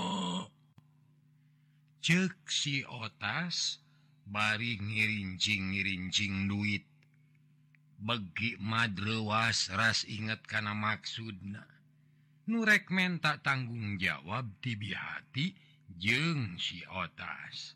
cek 2.01 2.33
si 2.49 2.81
otas 2.85 3.81
bari 4.25 4.77
ngirincing-ngirincing 4.81 6.49
duit 6.49 6.94
begi 8.05 8.61
madrewas 8.61 9.73
ras 9.73 10.05
inget 10.05 10.45
karena 10.45 10.77
maksudna. 10.77 11.65
Nurekmen 12.45 13.17
tak 13.17 13.41
tanggung 13.41 13.97
jawab 13.97 14.45
tibi 14.61 14.93
hati 14.93 15.57
jeng 15.97 16.61
si 16.61 16.85
otas. 16.85 17.73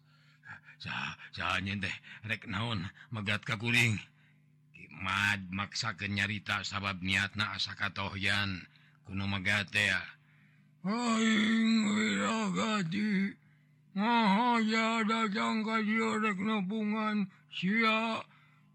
Sahnya 1.36 1.76
deh 1.76 1.96
rek 2.24 2.48
naon 2.48 2.88
megat 3.12 3.44
kakuring 3.44 4.00
Kimad 4.72 5.52
maksa 5.52 6.00
kenyarita 6.00 6.64
sabab 6.64 7.04
niat 7.04 7.36
na 7.36 7.52
asa 7.52 7.76
katohyan 7.76 8.64
kuno 9.04 9.28
magatea 9.28 10.00
Aing 10.88 11.84
wiragati 11.84 13.36
Maha 13.92 14.64
jada 14.64 15.28
jangka 15.28 15.84
dia 15.84 16.12
rek 16.24 16.40
nabungan 16.40 17.28
siap 17.52 18.24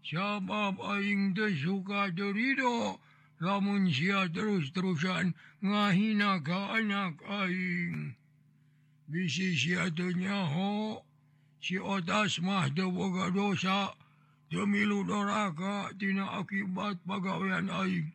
sabab 0.05 0.77
aing 0.77 1.33
suka 1.33 2.13
terido 2.13 3.01
lamun 3.41 3.89
sia 3.89 4.29
terus-terusan 4.29 5.33
ngahina 5.65 6.37
ka 6.45 6.77
anak 6.77 7.17
aing. 7.25 8.13
Bisi 9.09 9.57
sia 9.57 9.89
nyaho 9.89 11.01
si 11.57 11.81
otas 11.81 12.37
mah 12.37 12.69
boga 12.69 13.33
dosa 13.33 13.97
teu 14.49 14.69
milu 14.69 15.01
doraka 15.09 15.89
tina 15.97 16.37
akibat 16.37 17.01
pagawean 17.01 17.65
aing. 17.73 18.13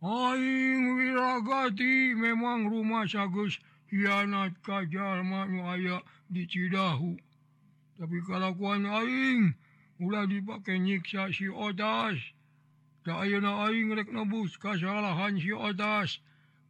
Aing 0.00 0.96
wiragati 0.96 2.16
memang 2.16 2.72
rumah 2.72 3.04
sagus 3.04 3.60
hianat 3.92 4.56
ka 4.64 4.88
jalma 4.88 5.44
nu 5.44 5.60
aya 5.68 6.00
di 6.32 6.48
Cidahu. 6.48 7.20
Tapi 8.00 8.16
kalakuan 8.24 8.88
aing 8.88 9.65
Ulah 10.00 10.28
dipakai 10.28 10.76
nyiksa 10.80 11.32
si 11.32 11.48
odas. 11.48 12.20
Tak 13.04 13.24
ayeuna-rek 13.24 14.12
nebus. 14.12 14.60
Kasalahan 14.60 15.40
si 15.40 15.52
odas. 15.52 16.20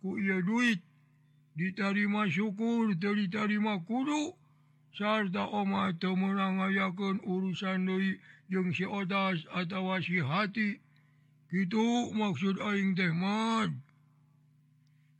Ku 0.03 0.19
iya 0.21 0.39
duit. 0.43 0.83
Diterima 1.57 2.29
syukur 2.29 2.93
diterima 2.93 3.81
kudu 3.81 4.37
sarta 4.93 5.49
oma 5.49 5.89
atau 5.89 6.13
ngayakeun 6.13 7.25
urusan 7.25 7.89
deui 7.89 8.21
jeung 8.53 8.77
si 8.77 8.85
odas 8.85 9.41
atawa 9.57 9.99
si 10.05 10.21
hati. 10.21 10.79
Kitu 11.49 12.13
maksud 12.13 12.61
aing 12.61 12.93
teh 12.93 13.09
mad 13.15 13.73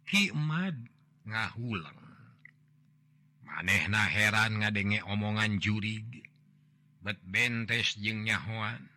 Kimad 0.07 0.77
ngahulang. 1.27 1.99
Maneh 3.43 3.91
na 3.91 4.07
heran 4.07 4.63
ngadenge 4.63 5.03
omongan 5.03 5.59
jurig. 5.59 6.26
bentes 7.23 7.95
jeung 8.03 8.27
nyahoan 8.27 8.91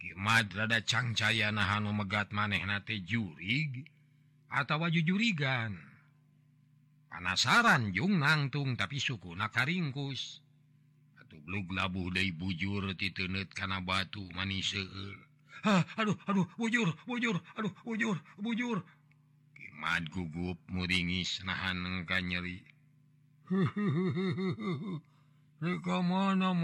Kimad 0.00 0.56
rada 0.56 0.80
cangcaya 0.80 1.52
nahanu 1.52 1.92
megat 1.92 2.32
maneh 2.32 2.64
nate 2.64 3.04
jurig 3.04 3.84
atawa 4.48 4.88
jujurigan 4.88 5.76
Panasaran 7.10 7.92
jung 7.92 8.16
nangtung 8.22 8.80
tapi 8.80 8.96
suku 8.96 9.36
nakaringkus 9.36 10.40
Atuh 11.30 11.46
blug 11.46 11.68
labuh 11.76 12.08
deui 12.10 12.32
bujur 12.32 12.96
ti 12.98 13.12
teuneut 13.14 13.52
kana 13.54 13.78
batu 13.78 14.26
manis 14.34 14.74
seueur. 14.74 15.18
Ah, 15.62 15.84
ha 15.84 16.02
aduh 16.02 16.18
aduh 16.26 16.48
bujur 16.58 16.88
bujur 17.06 17.36
aduh 17.54 17.70
bujur 17.86 18.16
bujur. 18.40 18.82
Kimad 19.54 20.10
gugup 20.10 20.58
muringis 20.72 21.44
nahan 21.46 21.86
engka 21.86 22.18
nyeri. 22.18 22.58
mana 25.60 26.56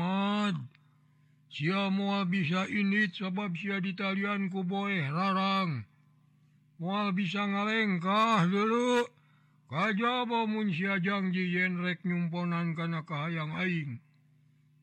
semua 1.53 2.25
bisa 2.25 2.65
init 2.69 3.13
sebab 3.17 3.53
sia 3.57 3.81
di 3.81 3.93
ku 4.49 4.65
boe 4.65 4.97
rarang 5.09 5.85
mual 6.81 7.13
bisa 7.13 7.45
ngalengkah 7.45 8.49
dulu? 8.49 9.05
Kajmun 9.67 10.71
sia 10.73 11.01
janji 11.03 11.53
yen 11.53 11.83
rek 11.83 12.05
nyumponan 12.05 12.77
kana 12.77 13.03
kahayang 13.03 13.53
aing? 13.59 13.99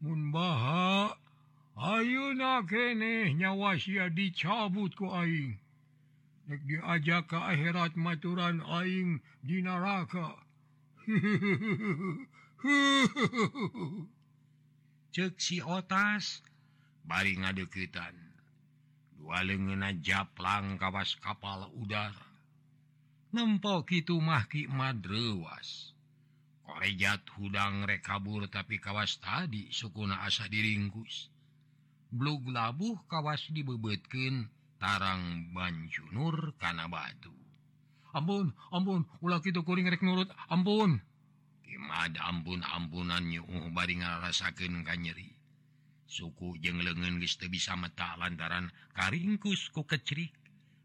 Mun 0.02 0.32
baha 0.32 1.15
ayuna 1.78 2.65
kene 2.67 3.34
nyawa 3.34 3.80
sia 3.80 4.10
dicabut 4.10 4.91
ku 4.97 5.08
aing. 5.08 5.58
Nek 6.49 6.62
diajak 6.67 7.32
ke 7.32 7.39
akhirat 7.39 7.95
maturan 7.95 8.60
aing 8.62 9.23
di 9.41 9.63
neraka. 9.63 10.36
cek 15.13 15.36
si 15.38 15.60
otas 15.60 16.41
bari 17.04 17.36
ngadeukeutan 17.39 18.15
dua 19.19 19.43
lengena 19.43 19.91
japlang 19.99 20.80
kawas 20.80 21.19
kapal 21.19 21.67
udara 21.76 22.34
nempok 23.34 23.89
itu 23.89 24.21
mahki 24.21 24.69
madrewas. 24.69 25.97
Korejat 26.63 27.26
hudang 27.36 27.84
rek 27.84 28.06
kabur 28.06 28.45
tapi 28.47 28.78
kawas 28.78 29.19
tadi 29.19 29.73
sukuna 29.73 30.23
asa 30.23 30.47
diringkus. 30.47 31.34
Blug 32.13 32.45
labuh 32.45 33.04
kawas 33.10 33.49
dibebetkin 33.49 34.47
tarang 34.78 35.49
banjunur 35.52 36.54
kana 36.62 36.88
batu. 36.88 37.34
Ampun 38.13 38.54
ampun 38.69 39.10
ulah 39.26 39.41
itu 39.41 39.65
kuring 39.65 39.89
rek 39.89 40.06
nurut 40.06 40.30
ampun. 40.47 41.02
Kimad 41.63 42.19
ampun-ampunan 42.19 43.23
uh 43.23 43.67
bari 43.71 43.95
ngarasakeun 43.97 44.84
ka 44.84 44.93
nyeri. 44.99 45.32
Suku 46.06 46.60
jeung 46.62 46.84
leungeun 46.84 47.17
geus 47.17 47.39
teu 47.39 47.49
bisa 47.49 47.73
meta 47.73 48.13
lantaran 48.21 48.69
karingkus 48.93 49.73
ku 49.73 49.82
kecrik 49.88 50.36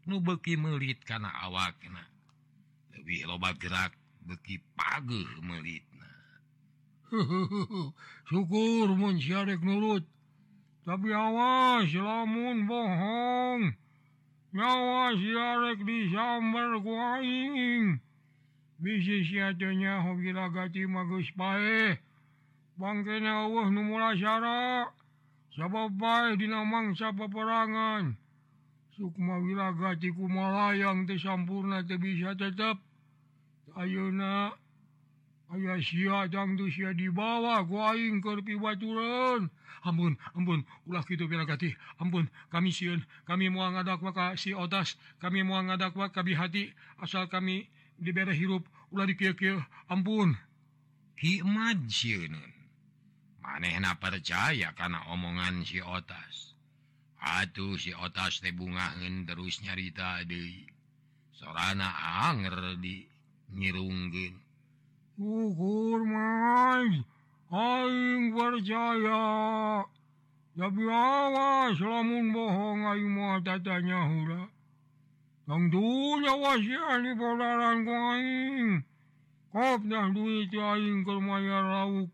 nu 0.09 0.23
beuki 0.25 0.57
meulit 0.57 1.03
kana 1.05 1.29
awakna. 1.45 2.01
Leuwih 2.95 3.29
loba 3.29 3.53
gerak 3.53 3.93
beuki 4.25 4.57
pageuh 4.73 5.29
meulitna. 5.45 6.09
Syukur 8.29 8.89
mun 8.97 9.21
si 9.21 9.33
arek 9.33 9.61
nurut. 9.61 10.05
Tapi 10.85 11.13
awas 11.13 11.93
lamun 11.93 12.65
bohong. 12.65 13.77
Nyawa 14.53 15.13
si 15.13 15.29
arek 15.33 15.85
disambar 15.85 16.81
ku 16.81 16.93
aing. 16.97 18.01
bisnya 18.79 19.99
hogilagati 19.99 20.87
magus 20.87 21.27
pae 21.35 21.99
bangke 22.79 23.19
Allah 23.19 23.67
numula 23.67 24.15
syara 24.15 24.87
sabab 25.51 25.91
baik 25.99 26.39
dinamangsa 26.39 27.11
peperangan 27.11 28.15
Sukma 28.99 29.39
wilagati 29.39 30.11
kumalayang 30.11 31.07
tesampurna 31.07 31.87
te 31.87 31.95
bisa 31.95 32.35
Ayo 32.35 32.75
Ayeuna 33.79 34.51
ayah 35.55 35.79
sia 35.79 36.27
dangdu 36.27 36.67
sia 36.67 36.91
di 36.91 37.07
bawah 37.07 37.63
gua 37.63 37.95
aing 37.95 38.19
keur 38.19 38.43
pibaturun 38.43 39.47
ampun 39.87 40.19
ampun 40.35 40.67
ulah 40.83 40.99
kitu 41.07 41.31
piragati 41.31 41.71
ampun 41.95 42.27
kami 42.51 42.75
sieun 42.75 42.99
kami 43.23 43.47
moal 43.47 43.71
ngadak 43.71 44.03
maka 44.03 44.35
si 44.35 44.51
otas 44.51 44.99
kami 45.23 45.47
moal 45.47 45.63
ngadak 45.63 45.95
kabi 46.11 46.35
hati. 46.35 46.75
Asal 46.99 47.31
kami 47.31 47.71
di 47.99 48.11
hirup 48.15 48.63
ulah 48.91 49.05
dikil-kil 49.05 49.59
ampun. 49.91 50.35
Maneh 53.39 53.75
percaya 53.99 54.71
karena 54.73 55.03
omongan 55.11 55.67
si 55.67 55.83
otas. 55.83 56.55
Atuh 57.19 57.75
si 57.75 57.91
otas 57.91 58.39
teh 58.39 58.55
bungaen 58.55 59.27
terus 59.27 59.59
nyarita 59.59 60.23
De 60.23 60.63
sorana 61.35 61.91
anger 62.31 62.79
di 62.79 63.03
nyirungin 63.51 64.39
ukur 65.19 65.99
mai 66.07 67.03
aing 67.51 68.31
percaya. 68.31 69.83
Tapi 70.55 70.83
awas 70.87 71.79
lamun 71.79 72.31
bohong 72.31 72.81
aing 72.87 73.11
mau 73.11 73.39
tatanya 73.43 73.99
hura. 74.07 74.58
dunya 75.49 76.33
wasihan 76.37 77.01
di 77.01 77.17
bodaran 77.17 77.81
kuing 77.81 78.85
kop 79.49 79.81
dah 79.89 80.05
duit 80.13 80.53
aing 80.53 81.01
ke 81.01 81.15
mayar 81.17 81.65
lauk. 81.65 82.13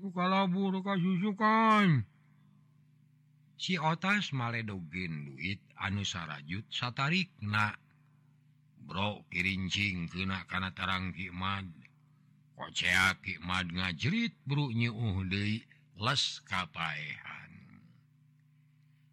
Buka 0.00 0.48
kasusukan 0.80 2.08
si 3.60 3.76
otas 3.76 4.32
maledogen 4.32 5.28
duit 5.28 5.60
anu 5.76 6.00
sarajut 6.08 6.64
satarik 6.72 7.28
na 7.44 7.76
bro 8.80 9.20
kirincing 9.28 10.08
kena 10.08 10.48
kana 10.48 10.72
tarang 10.72 11.12
kikmad 11.12 11.68
kocea 12.56 13.20
kikmad 13.20 13.68
ngajerit 13.68 14.32
bro 14.48 14.72
nyuuh 14.72 15.28
deui 15.28 15.68
les 16.00 16.40
kapaehan. 16.48 17.52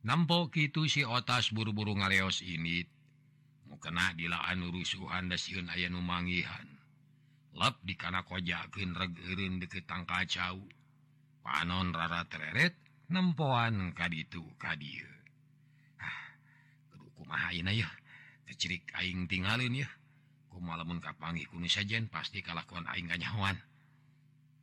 Nampok 0.07 0.55
itu 0.55 0.87
si 0.87 1.03
otas 1.03 1.51
buru-buru 1.51 1.99
ngaleos 1.99 2.39
init. 2.39 2.87
mukena 3.77 4.09
dilaan 4.17 4.65
urusuhan 4.65 5.29
sieun 5.37 5.69
aya 5.69 5.85
numangihan 5.85 6.65
lap 7.53 7.77
dikana 7.85 8.25
kojakin 8.25 8.97
regerin 8.97 9.61
deketang 9.61 10.09
cau 10.09 10.65
panon 11.45 11.93
rara 11.93 12.25
tereret 12.25 12.73
nempoan 13.13 13.93
kaditu 13.93 14.41
kadir 14.57 15.05
ah, 16.01 16.25
keduku 16.89 17.21
mahaina 17.29 17.69
ya 17.69 17.85
kecirik 18.49 18.89
aing 18.97 19.29
tinggalin 19.29 19.85
ya 19.85 19.89
ku 20.49 20.57
malamun 20.57 20.97
kapangi 20.97 21.45
kunis 21.45 21.77
sajen 21.77 22.09
pasti 22.09 22.41
kalakuan 22.41 22.89
aing 22.89 23.05
kanyawan 23.05 23.61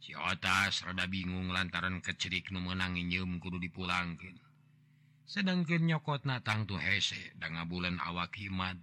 si 0.03 0.11
otas 0.19 0.83
rada 0.83 1.07
bingung 1.07 1.55
lantaran 1.55 2.03
kecirik 2.03 2.51
nu 2.51 2.59
meunang 2.59 2.99
nyium 2.99 3.39
kudu 3.41 3.57
dipulangkeun. 3.57 4.37
Sedangkan 5.25 5.89
nyokot 5.89 6.29
tangtu 6.45 6.77
hese 6.77 7.33
dan 7.41 7.57
ngabulan 7.57 7.97
awak 7.97 8.37
himad 8.37 8.77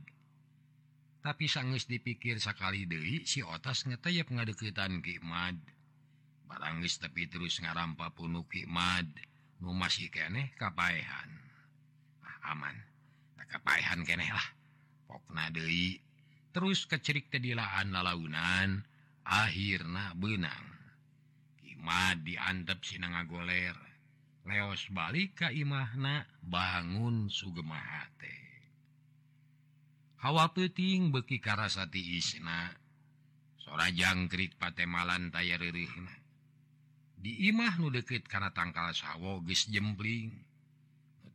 tapi 1.22 1.46
sanggus 1.46 1.86
dipikir 1.86 2.42
sakali 2.42 2.90
Dewi 2.90 3.30
si 3.30 3.46
otas 3.46 3.86
ngetayap 3.86 4.34
Imad. 4.34 4.98
Kimad 5.06 5.58
barangis 6.50 6.98
tapi 6.98 7.30
terus 7.30 7.62
ngarampa 7.62 8.10
Ki 8.12 8.28
Kimad 8.50 9.08
nu 9.62 9.72
masih 9.78 10.10
keneh 10.10 10.50
kapaehan. 10.58 11.30
Ah, 12.26 12.58
aman. 12.58 12.76
Kapaihan 13.52 14.02
keneh 14.08 14.32
lah. 14.32 14.48
Pokna 15.06 15.52
Dewi 15.54 16.00
terus 16.56 16.88
kecerik 16.90 17.30
tedilaan 17.30 17.94
lalaunan 17.94 18.82
akhirnya 19.22 20.18
benang. 20.18 20.68
Kimad 21.62 22.26
diantep 22.26 22.82
sinanga 22.82 23.30
goler 23.30 23.78
leos 24.42 24.90
balik 24.90 25.46
ka 25.46 25.48
imahna 25.54 26.26
bangun 26.42 27.30
sugemahate 27.30 28.41
hawa 30.22 30.54
peting 30.54 31.10
beki 31.10 31.42
karasati 31.42 32.22
isna 32.22 32.72
sora 33.58 33.90
jangkrik 33.90 34.56
patemalan 34.62 35.34
tayareureuhna 35.34 36.22
di 37.22 37.54
imah 37.54 37.78
nu 37.78 37.94
deket 37.94 38.26
karena 38.26 38.50
tangkal 38.50 38.90
sawo 38.98 39.46
geus 39.46 39.70
jempling. 39.70 40.34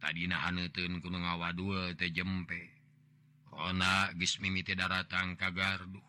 Tadi 0.03 0.27
nahanun 0.27 0.99
ku 0.99 1.09
ngawa 1.09 1.55
dua 1.55 1.95
teh 1.95 2.11
jempe. 2.11 2.75
Rona 3.55 4.11
geus 4.19 4.43
mimiti 4.43 4.75
daratang 4.75 5.39
kagarduh. 5.39 6.03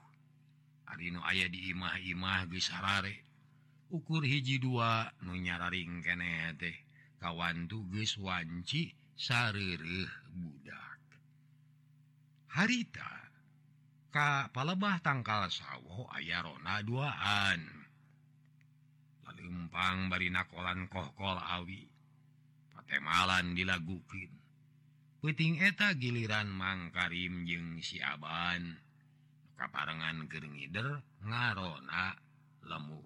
Arino 0.90 1.22
aya 1.22 1.46
di 1.46 1.70
imah-imah 1.70 2.50
geus 2.50 2.74
sarare. 2.74 3.22
ukur 3.88 4.26
hiji 4.26 4.60
dua 4.60 5.08
nu 5.22 5.38
nyararing 5.38 6.02
kene 6.02 6.58
teh. 6.58 6.78
Kawan 7.22 7.70
tuges 7.70 8.18
wanci 8.18 8.98
sarereh 9.13 10.10
budak. 10.34 11.07
harita. 12.58 13.06
Ka 14.10 14.50
palebah 14.50 14.98
tangka 15.06 15.46
sawwo 15.54 16.10
ayarona 16.10 16.82
duaan. 16.82 17.62
Lempang 19.38 20.10
barinakolan 20.10 20.89
kohkol 20.89 21.38
awi. 21.38 21.86
Patemalan 22.74 23.54
dilagukin. 23.54 24.34
Puting 25.22 25.62
eta 25.62 25.93
giliran 25.93 26.50
mang 26.50 26.89
Karim 26.89 27.46
jeung 27.46 27.78
siaban 27.78 28.82
kaparengan 29.58 30.26
gerder 30.26 31.06
ngarona 31.22 32.17
lemur. 32.65 33.06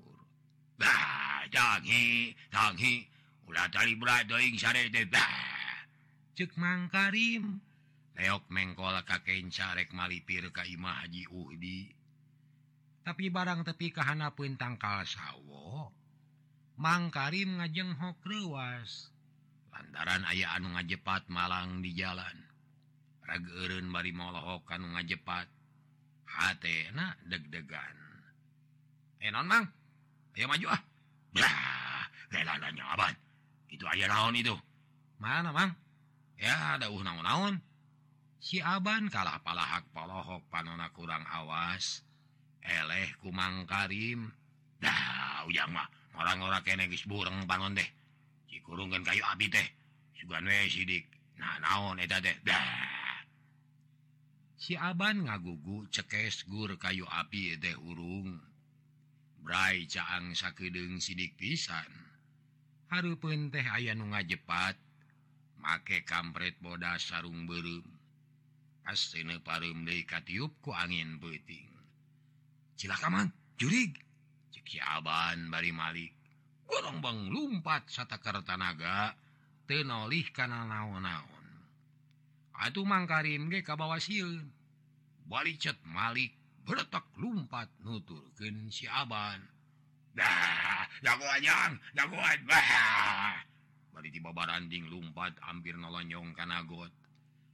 Cek 6.32 6.52
mang 6.56 6.88
Karim. 6.88 7.71
Leok 8.20 8.48
mengkol 8.52 8.96
ka 9.08 9.24
kakein 9.24 9.48
rek 9.52 9.96
malipir 9.96 10.52
Kaimah 10.52 11.06
Haji 11.06 11.24
Udi. 11.32 11.92
Tapi 13.02 13.34
barang 13.34 13.66
tepi 13.66 13.90
kahana 13.90 14.36
pun 14.38 14.54
tangkal 14.62 15.02
sawwo 15.10 15.90
Mangkarim 16.78 17.58
ngajeng 17.58 17.98
hokruas 17.98 19.10
lantaran 19.74 20.22
aya 20.30 20.54
anu 20.54 20.78
ngajepat 20.78 21.26
Malang 21.32 21.82
di 21.82 21.98
jalan. 21.98 22.38
Rageun 23.26 23.90
bari 23.90 24.12
molohok 24.14 24.68
kan 24.68 24.82
ngajepat. 24.84 25.48
Hatena 26.32 27.18
deg-degan. 27.28 27.98
Eh, 29.20 29.30
Enon 29.30 29.46
mang. 29.46 29.66
Ayo 30.34 30.48
maju 30.48 30.68
ah. 30.72 30.82
Blah, 31.32 32.08
relalanya 32.32 32.86
abad. 32.96 33.16
Itu 33.68 33.84
aja 33.88 34.08
naon 34.08 34.36
itu? 34.36 34.56
Mana 35.20 35.52
mang? 35.52 35.76
Ya 36.40 36.80
ada 36.80 36.90
uh 36.90 37.04
naon-naon. 37.04 37.60
siaban 38.42 39.06
kalah 39.14 39.38
palahak 39.46 39.86
palohok 39.94 40.42
panona 40.50 40.90
kurang 40.90 41.22
awas 41.30 42.02
eleh 42.66 43.14
kumang 43.22 43.70
Karim. 43.70 44.34
Dah 44.82 45.46
ujang 45.46 45.70
mah 45.70 45.86
orang-orang 46.18 46.90
geus 46.90 47.06
burung 47.06 47.46
bangun 47.46 47.78
deh. 47.78 47.90
Dikurungan 48.50 49.06
kayu 49.06 49.22
Abi 49.30 49.46
teh 49.54 49.68
juga 50.18 50.42
sidik. 50.66 51.06
Nah 51.38 51.62
naon 51.62 52.02
deh 52.02 52.34
siaban 54.62 55.26
ngagugu 55.26 55.90
cekes 55.90 56.46
gur 56.50 56.74
kayu 56.82 57.06
api 57.06 57.62
teh 57.62 57.78
urung. 57.78 58.42
Brai 59.42 59.86
caang 59.86 60.34
sakdeng 60.34 60.98
sidik 60.98 61.38
pisan. 61.38 61.90
Harpun 62.90 63.54
teh 63.54 63.66
aya 63.66 63.94
nu 63.94 64.10
nga 64.10 64.26
jepat 64.26 64.78
make 65.62 66.06
kampret 66.10 66.58
bodas 66.58 67.06
sarung 67.06 67.46
beureum. 67.46 68.01
parimkatiupku 69.42 70.72
angin 70.74 71.20
puting 71.22 71.72
si 74.72 74.80
Aban 74.80 75.52
bari 75.52 75.76
Malik? 75.76 76.16
Gorong 76.64 77.04
bang 77.04 77.28
lumpat 77.28 77.92
satakar 77.92 78.40
tanaga 78.48 79.12
tenolih 79.68 80.24
karena 80.32 80.64
naon-naon. 80.64 81.46
Aduh 82.56 82.88
mangkarim 82.88 83.52
ge 83.52 83.68
kabawasil 83.68 84.48
balikcet 85.28 85.76
Malik 85.84 86.32
beretak 86.64 87.04
lumpat 87.20 87.68
nuturken 87.84 88.72
siaban 88.72 89.44
dah 90.16 90.88
jagoan 91.04 91.76
jagoan. 91.92 92.40
Bah! 92.48 93.44
Bari 93.92 94.08
tiba 94.08 94.32
baranding 94.32 94.88
lumpat 94.88 95.36
hampir 95.44 95.76
nolonyong 95.76 96.32
kanagot 96.32 96.96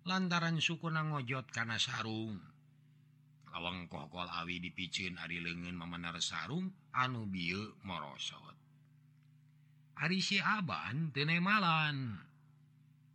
lantaran 0.08 0.58
suku 0.64 0.88
na 0.88 1.04
ngojot 1.04 1.52
karena 1.52 1.76
sarung. 1.76 2.40
Lawang 3.52 3.92
kokol 3.92 4.32
awi 4.32 4.64
dipicin 4.64 5.20
Ari 5.20 5.44
lengen 5.44 5.76
memenar 5.76 6.16
sarung 6.24 6.72
anu 6.96 7.28
bieu 7.28 7.76
morosot. 7.84 8.56
Ari 10.00 10.24
si 10.24 10.40
Aban 10.40 11.12
tene 11.12 11.44
malan. 11.44 12.24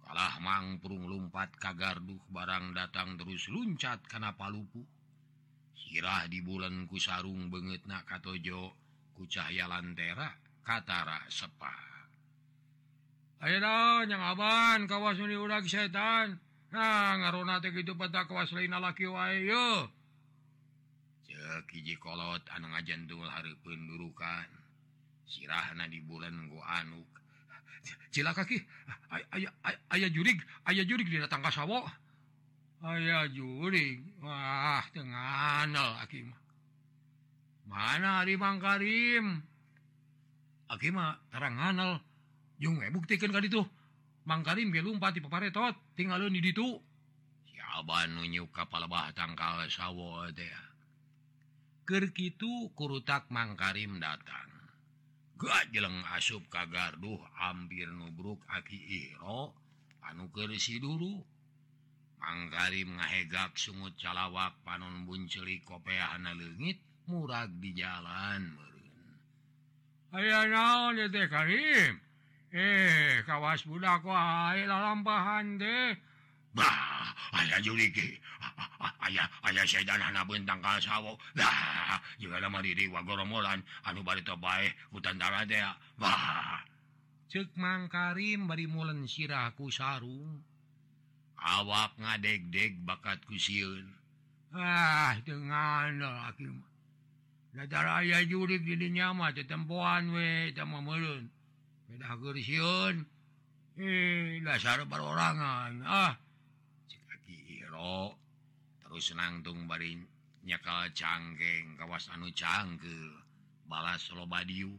Kalah 0.05 0.37
mangprung 0.45 1.09
lumpat 1.09 1.57
kagarduh 1.57 2.21
barang 2.29 2.77
datang 2.77 3.17
terus 3.17 3.49
luncat 3.49 4.05
karena 4.05 4.37
palupu. 4.37 4.85
Sirah 5.73 6.29
di 6.29 6.45
bulan 6.45 6.85
ku 6.85 7.01
sarung 7.01 7.49
banget 7.49 7.89
na 7.89 8.05
katojo 8.05 8.77
ku 9.17 9.25
cahaya 9.25 9.65
lantera 9.71 10.29
katara 10.61 11.23
sepa. 11.33 11.93
Ayo 13.43 13.59
dong, 13.59 14.07
yang 14.07 14.23
aban, 14.23 14.87
kawas 14.87 15.19
setan. 15.67 16.39
Nah, 16.73 17.21
ngarona 17.21 17.61
teh 17.61 17.69
gitu 17.69 17.93
petak 18.01 18.33
lain 18.33 18.73
laki 18.73 19.05
wae 19.05 19.45
yo. 19.45 19.93
Cek 21.29 21.69
hiji 21.69 22.01
kolot 22.01 22.41
anu 22.49 22.73
ngajantul 22.73 23.29
hareupeun 23.29 23.81
durukan. 23.93 24.49
Sirahna 25.29 25.85
di 25.93 26.01
bulan 26.01 26.49
go 26.49 26.65
anuk. 26.65 27.09
Cila 28.13 28.33
kaki, 28.33 28.61
aya 29.33 29.49
aya 29.89 30.09
jurig, 30.13 30.37
aya 30.69 30.85
jurig 30.85 31.09
di 31.09 31.21
datang 31.21 31.45
ka. 31.45 31.53
Aya 32.85 33.29
jurig. 33.29 34.01
Wah, 34.25 34.85
teu 34.93 35.05
nganel 35.05 36.01
aki 36.01 36.25
mah. 36.25 36.41
Mana 37.69 38.21
ari 38.21 38.37
Mang 38.37 38.61
Karim? 38.61 39.41
Aki 40.69 40.89
mah 40.93 41.17
tarang 41.33 41.57
jung 42.61 42.81
buktikan 42.93 43.33
ka 43.33 43.41
ditu. 43.41 43.65
mangkalin 44.25 44.71
ge 44.71 44.81
lumpat 44.83 45.19
di 45.19 45.21
paparetot 45.23 45.95
tinggal 45.99 46.23
di 46.31 46.41
itu. 46.43 46.69
Siaban 47.49 48.19
nunyu 48.19 48.51
kapal 48.53 48.87
batang 48.87 49.35
tangkal 49.35 49.67
sawwo 49.67 50.29
teh. 50.31 50.51
Kerkitu 51.83 52.71
kurutak 52.79 53.27
Mangkarim 53.35 53.99
datang. 53.99 54.51
Gak 55.35 55.75
jeleng 55.75 56.07
asup 56.15 56.47
ka 56.47 56.71
garduh 56.71 57.19
hampir 57.35 57.91
nubruk 57.91 58.39
aki 58.47 58.79
iro 58.79 59.51
anu 60.07 60.31
keresi 60.31 60.79
dulu. 60.79 61.19
Mangkarim 62.23 63.03
ngahegak 63.03 63.59
sungut 63.59 63.99
calawak 63.99 64.63
panon 64.63 65.03
bunceli 65.03 65.59
kopeahana 65.67 66.39
leungit 66.39 66.79
murag 67.11 67.51
di 67.59 67.75
jalan 67.75 68.55
meureun. 68.55 69.19
Aya 70.15 70.47
naon 70.47 71.03
Karim? 71.11 72.12
eh 72.53 73.25
kawas 73.25 73.65
budak 73.65 74.05
lampahan 74.05 75.57
deh. 75.57 75.97
Tanggal 80.43 80.79
sawwo 80.85 81.17
juga 82.21 82.37
lama 82.41 82.61
diri 82.61 82.93
wagoromolan 82.93 83.65
anu 83.88 84.05
bari 84.05 84.21
bae 84.21 84.69
hutan 84.93 85.17
darah 85.17 85.49
cekmang 87.33 87.88
Karim 87.88 88.45
bari 88.45 88.69
mulen 88.69 89.09
siraku 89.09 89.73
sarung. 89.73 90.45
Awak 91.41 91.97
ngadek-dek 91.97 92.85
bakat 92.85 93.25
kusiun 93.25 93.88
ah 94.53 95.17
dengan 95.25 95.97
lelaki. 95.97 96.53
Ju 98.29 98.45
dirinyama 98.45 99.33
tempoan 99.49 100.12
we 100.12 100.53
sama 100.53 100.81
siun 102.41 103.05
dasar 104.45 104.85
perorangan 104.85 105.81
ah 105.85 106.15
Ciro. 107.23 108.17
terus 108.85 109.09
senangtung 109.09 109.65
baring 109.65 110.05
nyakal 110.45 110.85
cangkeng 110.93 111.79
kawas 111.81 112.13
anu 112.13 112.29
cangke 112.37 112.99
balas 113.65 114.05
Solobadiu 114.05 114.77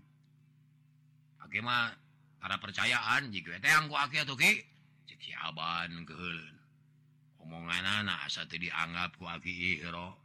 Akemah 1.41 1.89
ada 2.43 2.60
percayaan 2.60 3.32
jika 3.34 3.58
teangku 3.58 3.95
siaban 5.23 6.04
ke 6.04 6.13
omongan 7.39 8.04
anak 8.04 8.28
satu 8.28 8.60
dianggap 8.60 9.15
ku 9.15 9.23
aki 9.23 9.80
ihro 9.80 10.19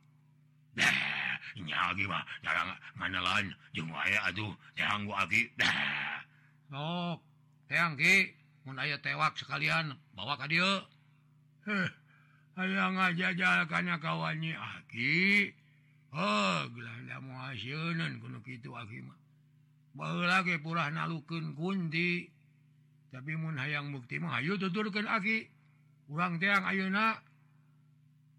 kuakiro 0.75 1.65
nyagi 1.67 2.05
mah 2.07 2.23
jarang 2.43 2.71
nganelan. 2.99 3.47
Jeung 3.75 3.91
wae 3.95 4.15
atuh 4.27 4.51
teangku 4.75 5.15
aki 5.15 5.55
dah 5.55 6.23
Oh, 6.69 7.17
teang 7.65 7.97
ki, 7.97 8.29
mun 8.69 8.77
aya 8.77 9.01
tewak 9.01 9.41
sekalian 9.41 9.97
bawa 10.13 10.37
ka 10.37 10.45
dieu. 10.45 10.85
heh 11.65 11.89
aya 12.61 12.93
ngajaja 12.93 13.65
karena 13.65 13.97
kawannya 13.97 14.53
aki 14.53 15.49
ah, 16.13 16.65
oh 16.65 16.69
gelanda 16.73 17.17
mau 17.25 17.41
hasilun 17.49 18.21
kuno 18.21 18.45
kitu 18.45 18.77
ah, 18.77 18.85
aki 18.85 19.01
mah. 19.01 19.17
Baheula 19.97 20.45
ge 20.45 20.61
purah 20.61 20.93
nalukeun 20.93 21.57
kunti. 21.57 22.29
Tapi 23.09 23.33
mun 23.41 23.57
hayang 23.57 23.89
bukti 23.89 24.21
mah 24.21 24.37
ayo 24.45 24.61
tuturkeun 24.61 25.09
ah, 25.09 25.17
aki 25.25 25.49
urang 26.13 26.37
teang 26.37 26.69
ayeuna. 26.69 27.17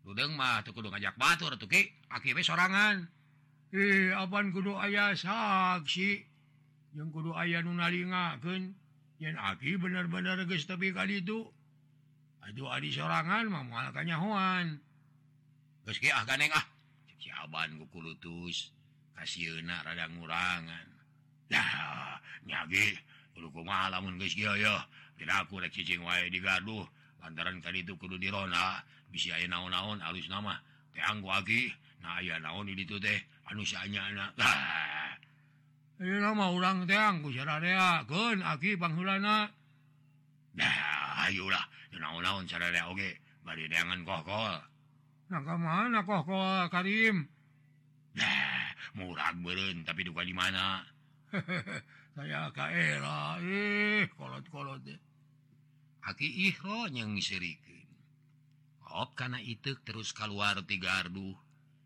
Dudeng 0.06 0.38
mah 0.38 0.62
tuh 0.62 0.78
kudu 0.78 0.94
ngajak 0.94 1.18
batur 1.18 1.58
tuh 1.58 1.66
ki. 1.66 1.90
Aki 2.14 2.38
be 2.38 2.46
sorangan. 2.46 3.10
Eh, 3.74 4.10
Ih 4.10 4.14
apan 4.14 4.54
kudu 4.54 4.78
ayah 4.78 5.18
saksi? 5.18 6.29
yang 6.98 7.10
kudu 7.14 7.36
ayah 7.38 7.62
nunalingaken 7.62 8.74
yang 9.20 9.36
aki 9.38 9.78
bener-bener 9.78 10.42
guys 10.48 10.66
tapi 10.66 10.90
kali 10.96 11.22
itu 11.22 11.46
aduh 12.46 12.72
adi 12.72 12.90
sorangan 12.90 13.46
memualkan 13.52 14.08
nyawan 14.08 14.80
meski 15.86 16.10
ah 16.10 16.26
ganeng 16.26 16.54
ah. 16.56 16.66
Siaban 17.20 17.76
ku 17.92 18.00
lutus 18.00 18.72
kasih 19.12 19.60
enak 19.60 19.84
rada 19.84 20.08
ngurangan. 20.08 20.88
Lah 21.52 22.16
nyagi 22.48 22.96
kudu 23.36 23.52
kumaha 23.52 23.92
lamun 23.92 24.16
guys 24.16 24.32
ya 24.40 24.56
ya 24.56 24.88
tidak 25.20 25.44
aku 25.44 25.60
rek 25.60 25.76
cicing 25.76 26.00
wae 26.00 26.32
digaduh 26.32 26.88
lantaran 27.20 27.60
kali 27.60 27.84
itu 27.84 28.00
kudu 28.00 28.16
dirona. 28.16 28.80
Bisa 29.12 29.36
aya 29.36 29.52
naon-naon 29.52 30.00
alus 30.00 30.32
nama. 30.32 30.56
Teh 30.96 31.04
anggo 31.04 31.28
aki 31.28 31.68
nah 32.00 32.24
aya 32.24 32.40
naon 32.40 32.72
di 32.72 32.80
ditu 32.80 32.96
teh 33.04 33.20
anu 33.52 33.68
saanya 33.68 34.08
anak 34.08 34.32
lah. 34.40 34.99
nama 36.00 36.56
orang 36.56 36.88
teang 36.88 37.20
aki 37.28 38.72
Bang 38.80 38.96
Ayulah 41.20 41.66
naon 42.00 42.24
oge 42.24 43.20
bari 43.44 43.68
badangan 43.68 44.08
kokol 44.08 44.56
nangka 45.28 45.56
mana 45.60 46.00
kokol 46.08 46.72
Karim 46.72 47.28
Nah 48.16 48.72
murah 48.96 49.36
beren 49.36 49.84
tapi 49.84 50.08
duka 50.08 50.24
di 50.24 50.32
mana 50.32 50.88
saya 52.16 52.48
kaera 52.56 53.38
eh 53.44 54.08
kolot-kolot 54.16 54.80
deh 54.88 55.00
aki 56.08 56.28
ihro 56.48 56.88
yang 56.88 57.20
ngisirikin 57.20 57.88
Op 58.90 59.14
karena 59.14 59.38
itu 59.38 59.78
terus 59.86 60.16
keluar 60.16 60.58
tiga 60.66 61.06
arduh 61.06 61.38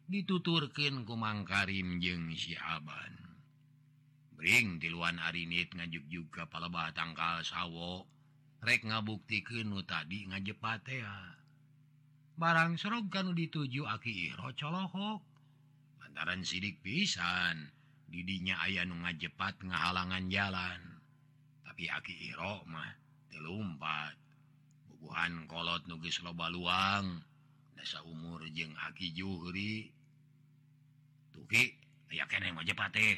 dituturkin 0.07 1.03
kumang 1.03 1.43
Karim 1.43 1.99
jeng 1.99 2.31
si 2.35 2.55
Aban. 2.55 3.22
ring 4.43 4.83
tiluan 4.83 5.15
harinit 5.23 5.71
ngajuk 5.71 6.03
juga 6.11 6.43
pala 6.51 6.67
tangkal 6.91 7.39
sawwo 7.47 8.03
rek 8.59 8.83
ngabukti 8.83 9.39
kenu 9.39 9.79
tadi 9.87 10.27
ngajepatea 10.27 11.43
barang 12.33 12.81
serog 12.81 13.13
kan 13.13 13.29
dituju 13.33 13.85
akiro 13.85 14.49
colohok. 14.57 15.21
Lantaran 16.01 16.41
sidik 16.41 16.81
pisan 16.81 17.69
didinya 18.09 18.61
ayah 18.65 18.85
nu 18.85 18.97
ngajepat 19.01 19.61
ngahalangan 19.65 20.29
jalan. 20.29 20.81
Tapi 21.65 21.89
aki 21.89 22.33
Iro 22.33 22.65
mah 22.69 22.93
telumpat. 23.29 24.17
Bubuhan 24.89 25.49
kolot 25.49 25.85
nugis 25.89 26.21
loba 26.21 26.49
luang 26.49 27.21
dasa 27.73 28.01
umur 28.05 28.45
jeng 28.53 28.73
aki 28.91 29.13
juhri. 29.13 29.89
Tuki 31.33 31.73
aya 32.13 32.25
kene 32.29 32.53
ngajepat 32.53 32.93
teh. 32.93 33.17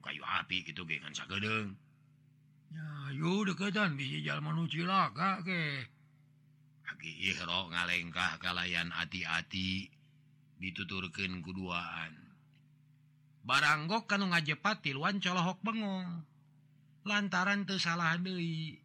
kayu 0.00 0.22
api 0.24 0.64
gitu 0.64 0.82
gedeng 0.84 1.76
ngalengkah 7.70 8.36
kalayan 8.42 8.90
hati-hati 8.90 9.88
dituturkan 10.60 11.40
keduaan. 11.40 12.12
Baranggo 13.40 14.04
kan 14.04 14.20
ngajepati 14.20 14.92
luan 14.92 15.22
colohok 15.22 15.58
bengong. 15.64 16.28
Lantaran 17.08 17.64
kesalahan 17.64 18.20
Dewi 18.20 18.76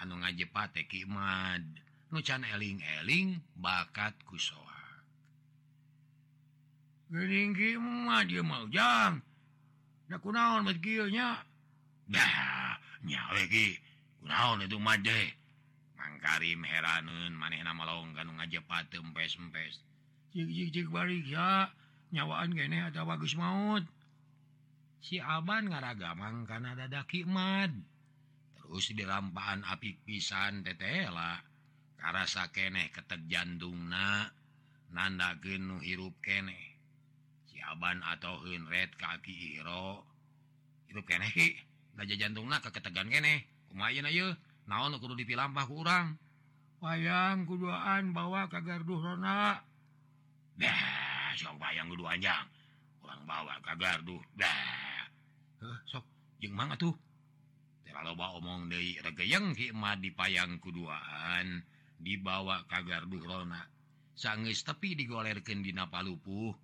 anu 0.00 0.24
ngajepate 0.24 0.88
Kimad 0.88 1.60
nucan 2.08 2.40
eling-eling 2.40 3.44
bakat 3.52 4.16
kusoa 4.24 5.04
Geling 7.12 7.52
Kimad 7.52 8.32
dia 8.32 8.40
mau 8.40 8.64
jam. 8.72 9.20
kunaon 10.16 10.64
mangkarim 15.98 16.60
heranun 16.64 17.32
maneh 17.36 17.60
nama 17.60 17.84
long 17.84 18.16
ganung 18.16 18.40
aja 18.40 18.64
patempes-empes 18.64 19.84
nyawaan 22.12 22.56
gene 22.56 22.88
ada 22.88 23.04
bagus 23.04 23.36
maut. 23.36 23.84
Si 24.98 25.22
Aban 25.22 25.70
ngaragamang 25.70 26.48
kana 26.48 26.74
dada 26.74 27.06
Kimad 27.06 27.70
terus 28.58 28.92
di 28.92 29.04
lampaan 29.06 29.64
api 29.64 30.04
pisan 30.04 30.60
tetela 30.66 31.40
karasa 31.96 32.50
keneh 32.50 32.90
ketek 32.92 33.24
jantung 33.30 33.88
na. 33.88 34.28
Nanda 34.88 35.36
genuh 35.36 35.84
hirup 35.84 36.16
keneh 36.24 36.67
siaban 37.58 37.98
atau 38.06 38.38
Hunred 38.46 38.94
kaki 38.94 39.58
Iro. 39.58 40.06
Itu 40.86 41.02
kenehi 41.02 41.58
aja 41.98 42.14
jantung 42.14 42.46
ke 42.46 42.70
ketegan 42.70 43.10
kene. 43.10 43.42
Kumayan 43.66 44.06
ayo 44.06 44.38
naon 44.70 44.94
kudu 45.02 45.18
dipilampah 45.18 45.66
kurang 45.66 46.14
wayang 46.78 47.42
kuduaan 47.42 48.14
bawa 48.14 48.46
ke 48.46 48.62
garduh 48.62 49.02
rona. 49.02 49.58
Dah 50.54 51.34
bayang 51.58 51.90
kudu 51.90 52.06
kurang 53.02 53.22
bawa 53.26 53.58
ke 53.58 53.74
garduh. 53.74 54.22
Dah 54.38 55.10
huh, 55.58 55.78
sok. 55.90 56.06
Jeng 56.38 56.54
mang 56.54 56.70
atuh 56.70 56.94
loba 57.98 58.30
omong 58.38 58.70
deui 58.70 58.94
regeyeng 59.02 59.58
hikmah 59.58 59.98
dipayang 59.98 60.62
kuduaan. 60.62 61.66
Dibawa 61.98 62.62
ke 62.70 62.78
garduh 62.86 63.26
rona. 63.26 63.66
Sanggeus 64.14 64.62
tepi 64.62 64.94
digolerkeun 64.94 65.66
dina 65.66 65.90
palupuh. 65.90 66.54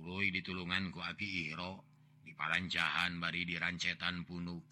tuluy 0.00 0.32
ditulungan 0.32 0.88
ku 0.88 1.04
Abi 1.04 1.52
Iro 1.52 1.84
di 2.24 2.32
parancahan 2.32 3.20
bari 3.20 3.44
di 3.44 3.60
rancetan 3.60 4.24
punuk. 4.24 4.64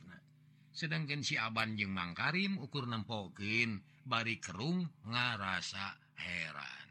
Sedangkan 0.73 1.21
si 1.21 1.37
Aban 1.37 1.77
jeung 1.77 1.93
Mangkarim 1.93 2.57
ukur 2.57 2.89
nempokin 2.89 3.77
bari 4.09 4.41
kerung 4.41 4.89
ngarasa 5.05 6.01
heran. 6.17 6.89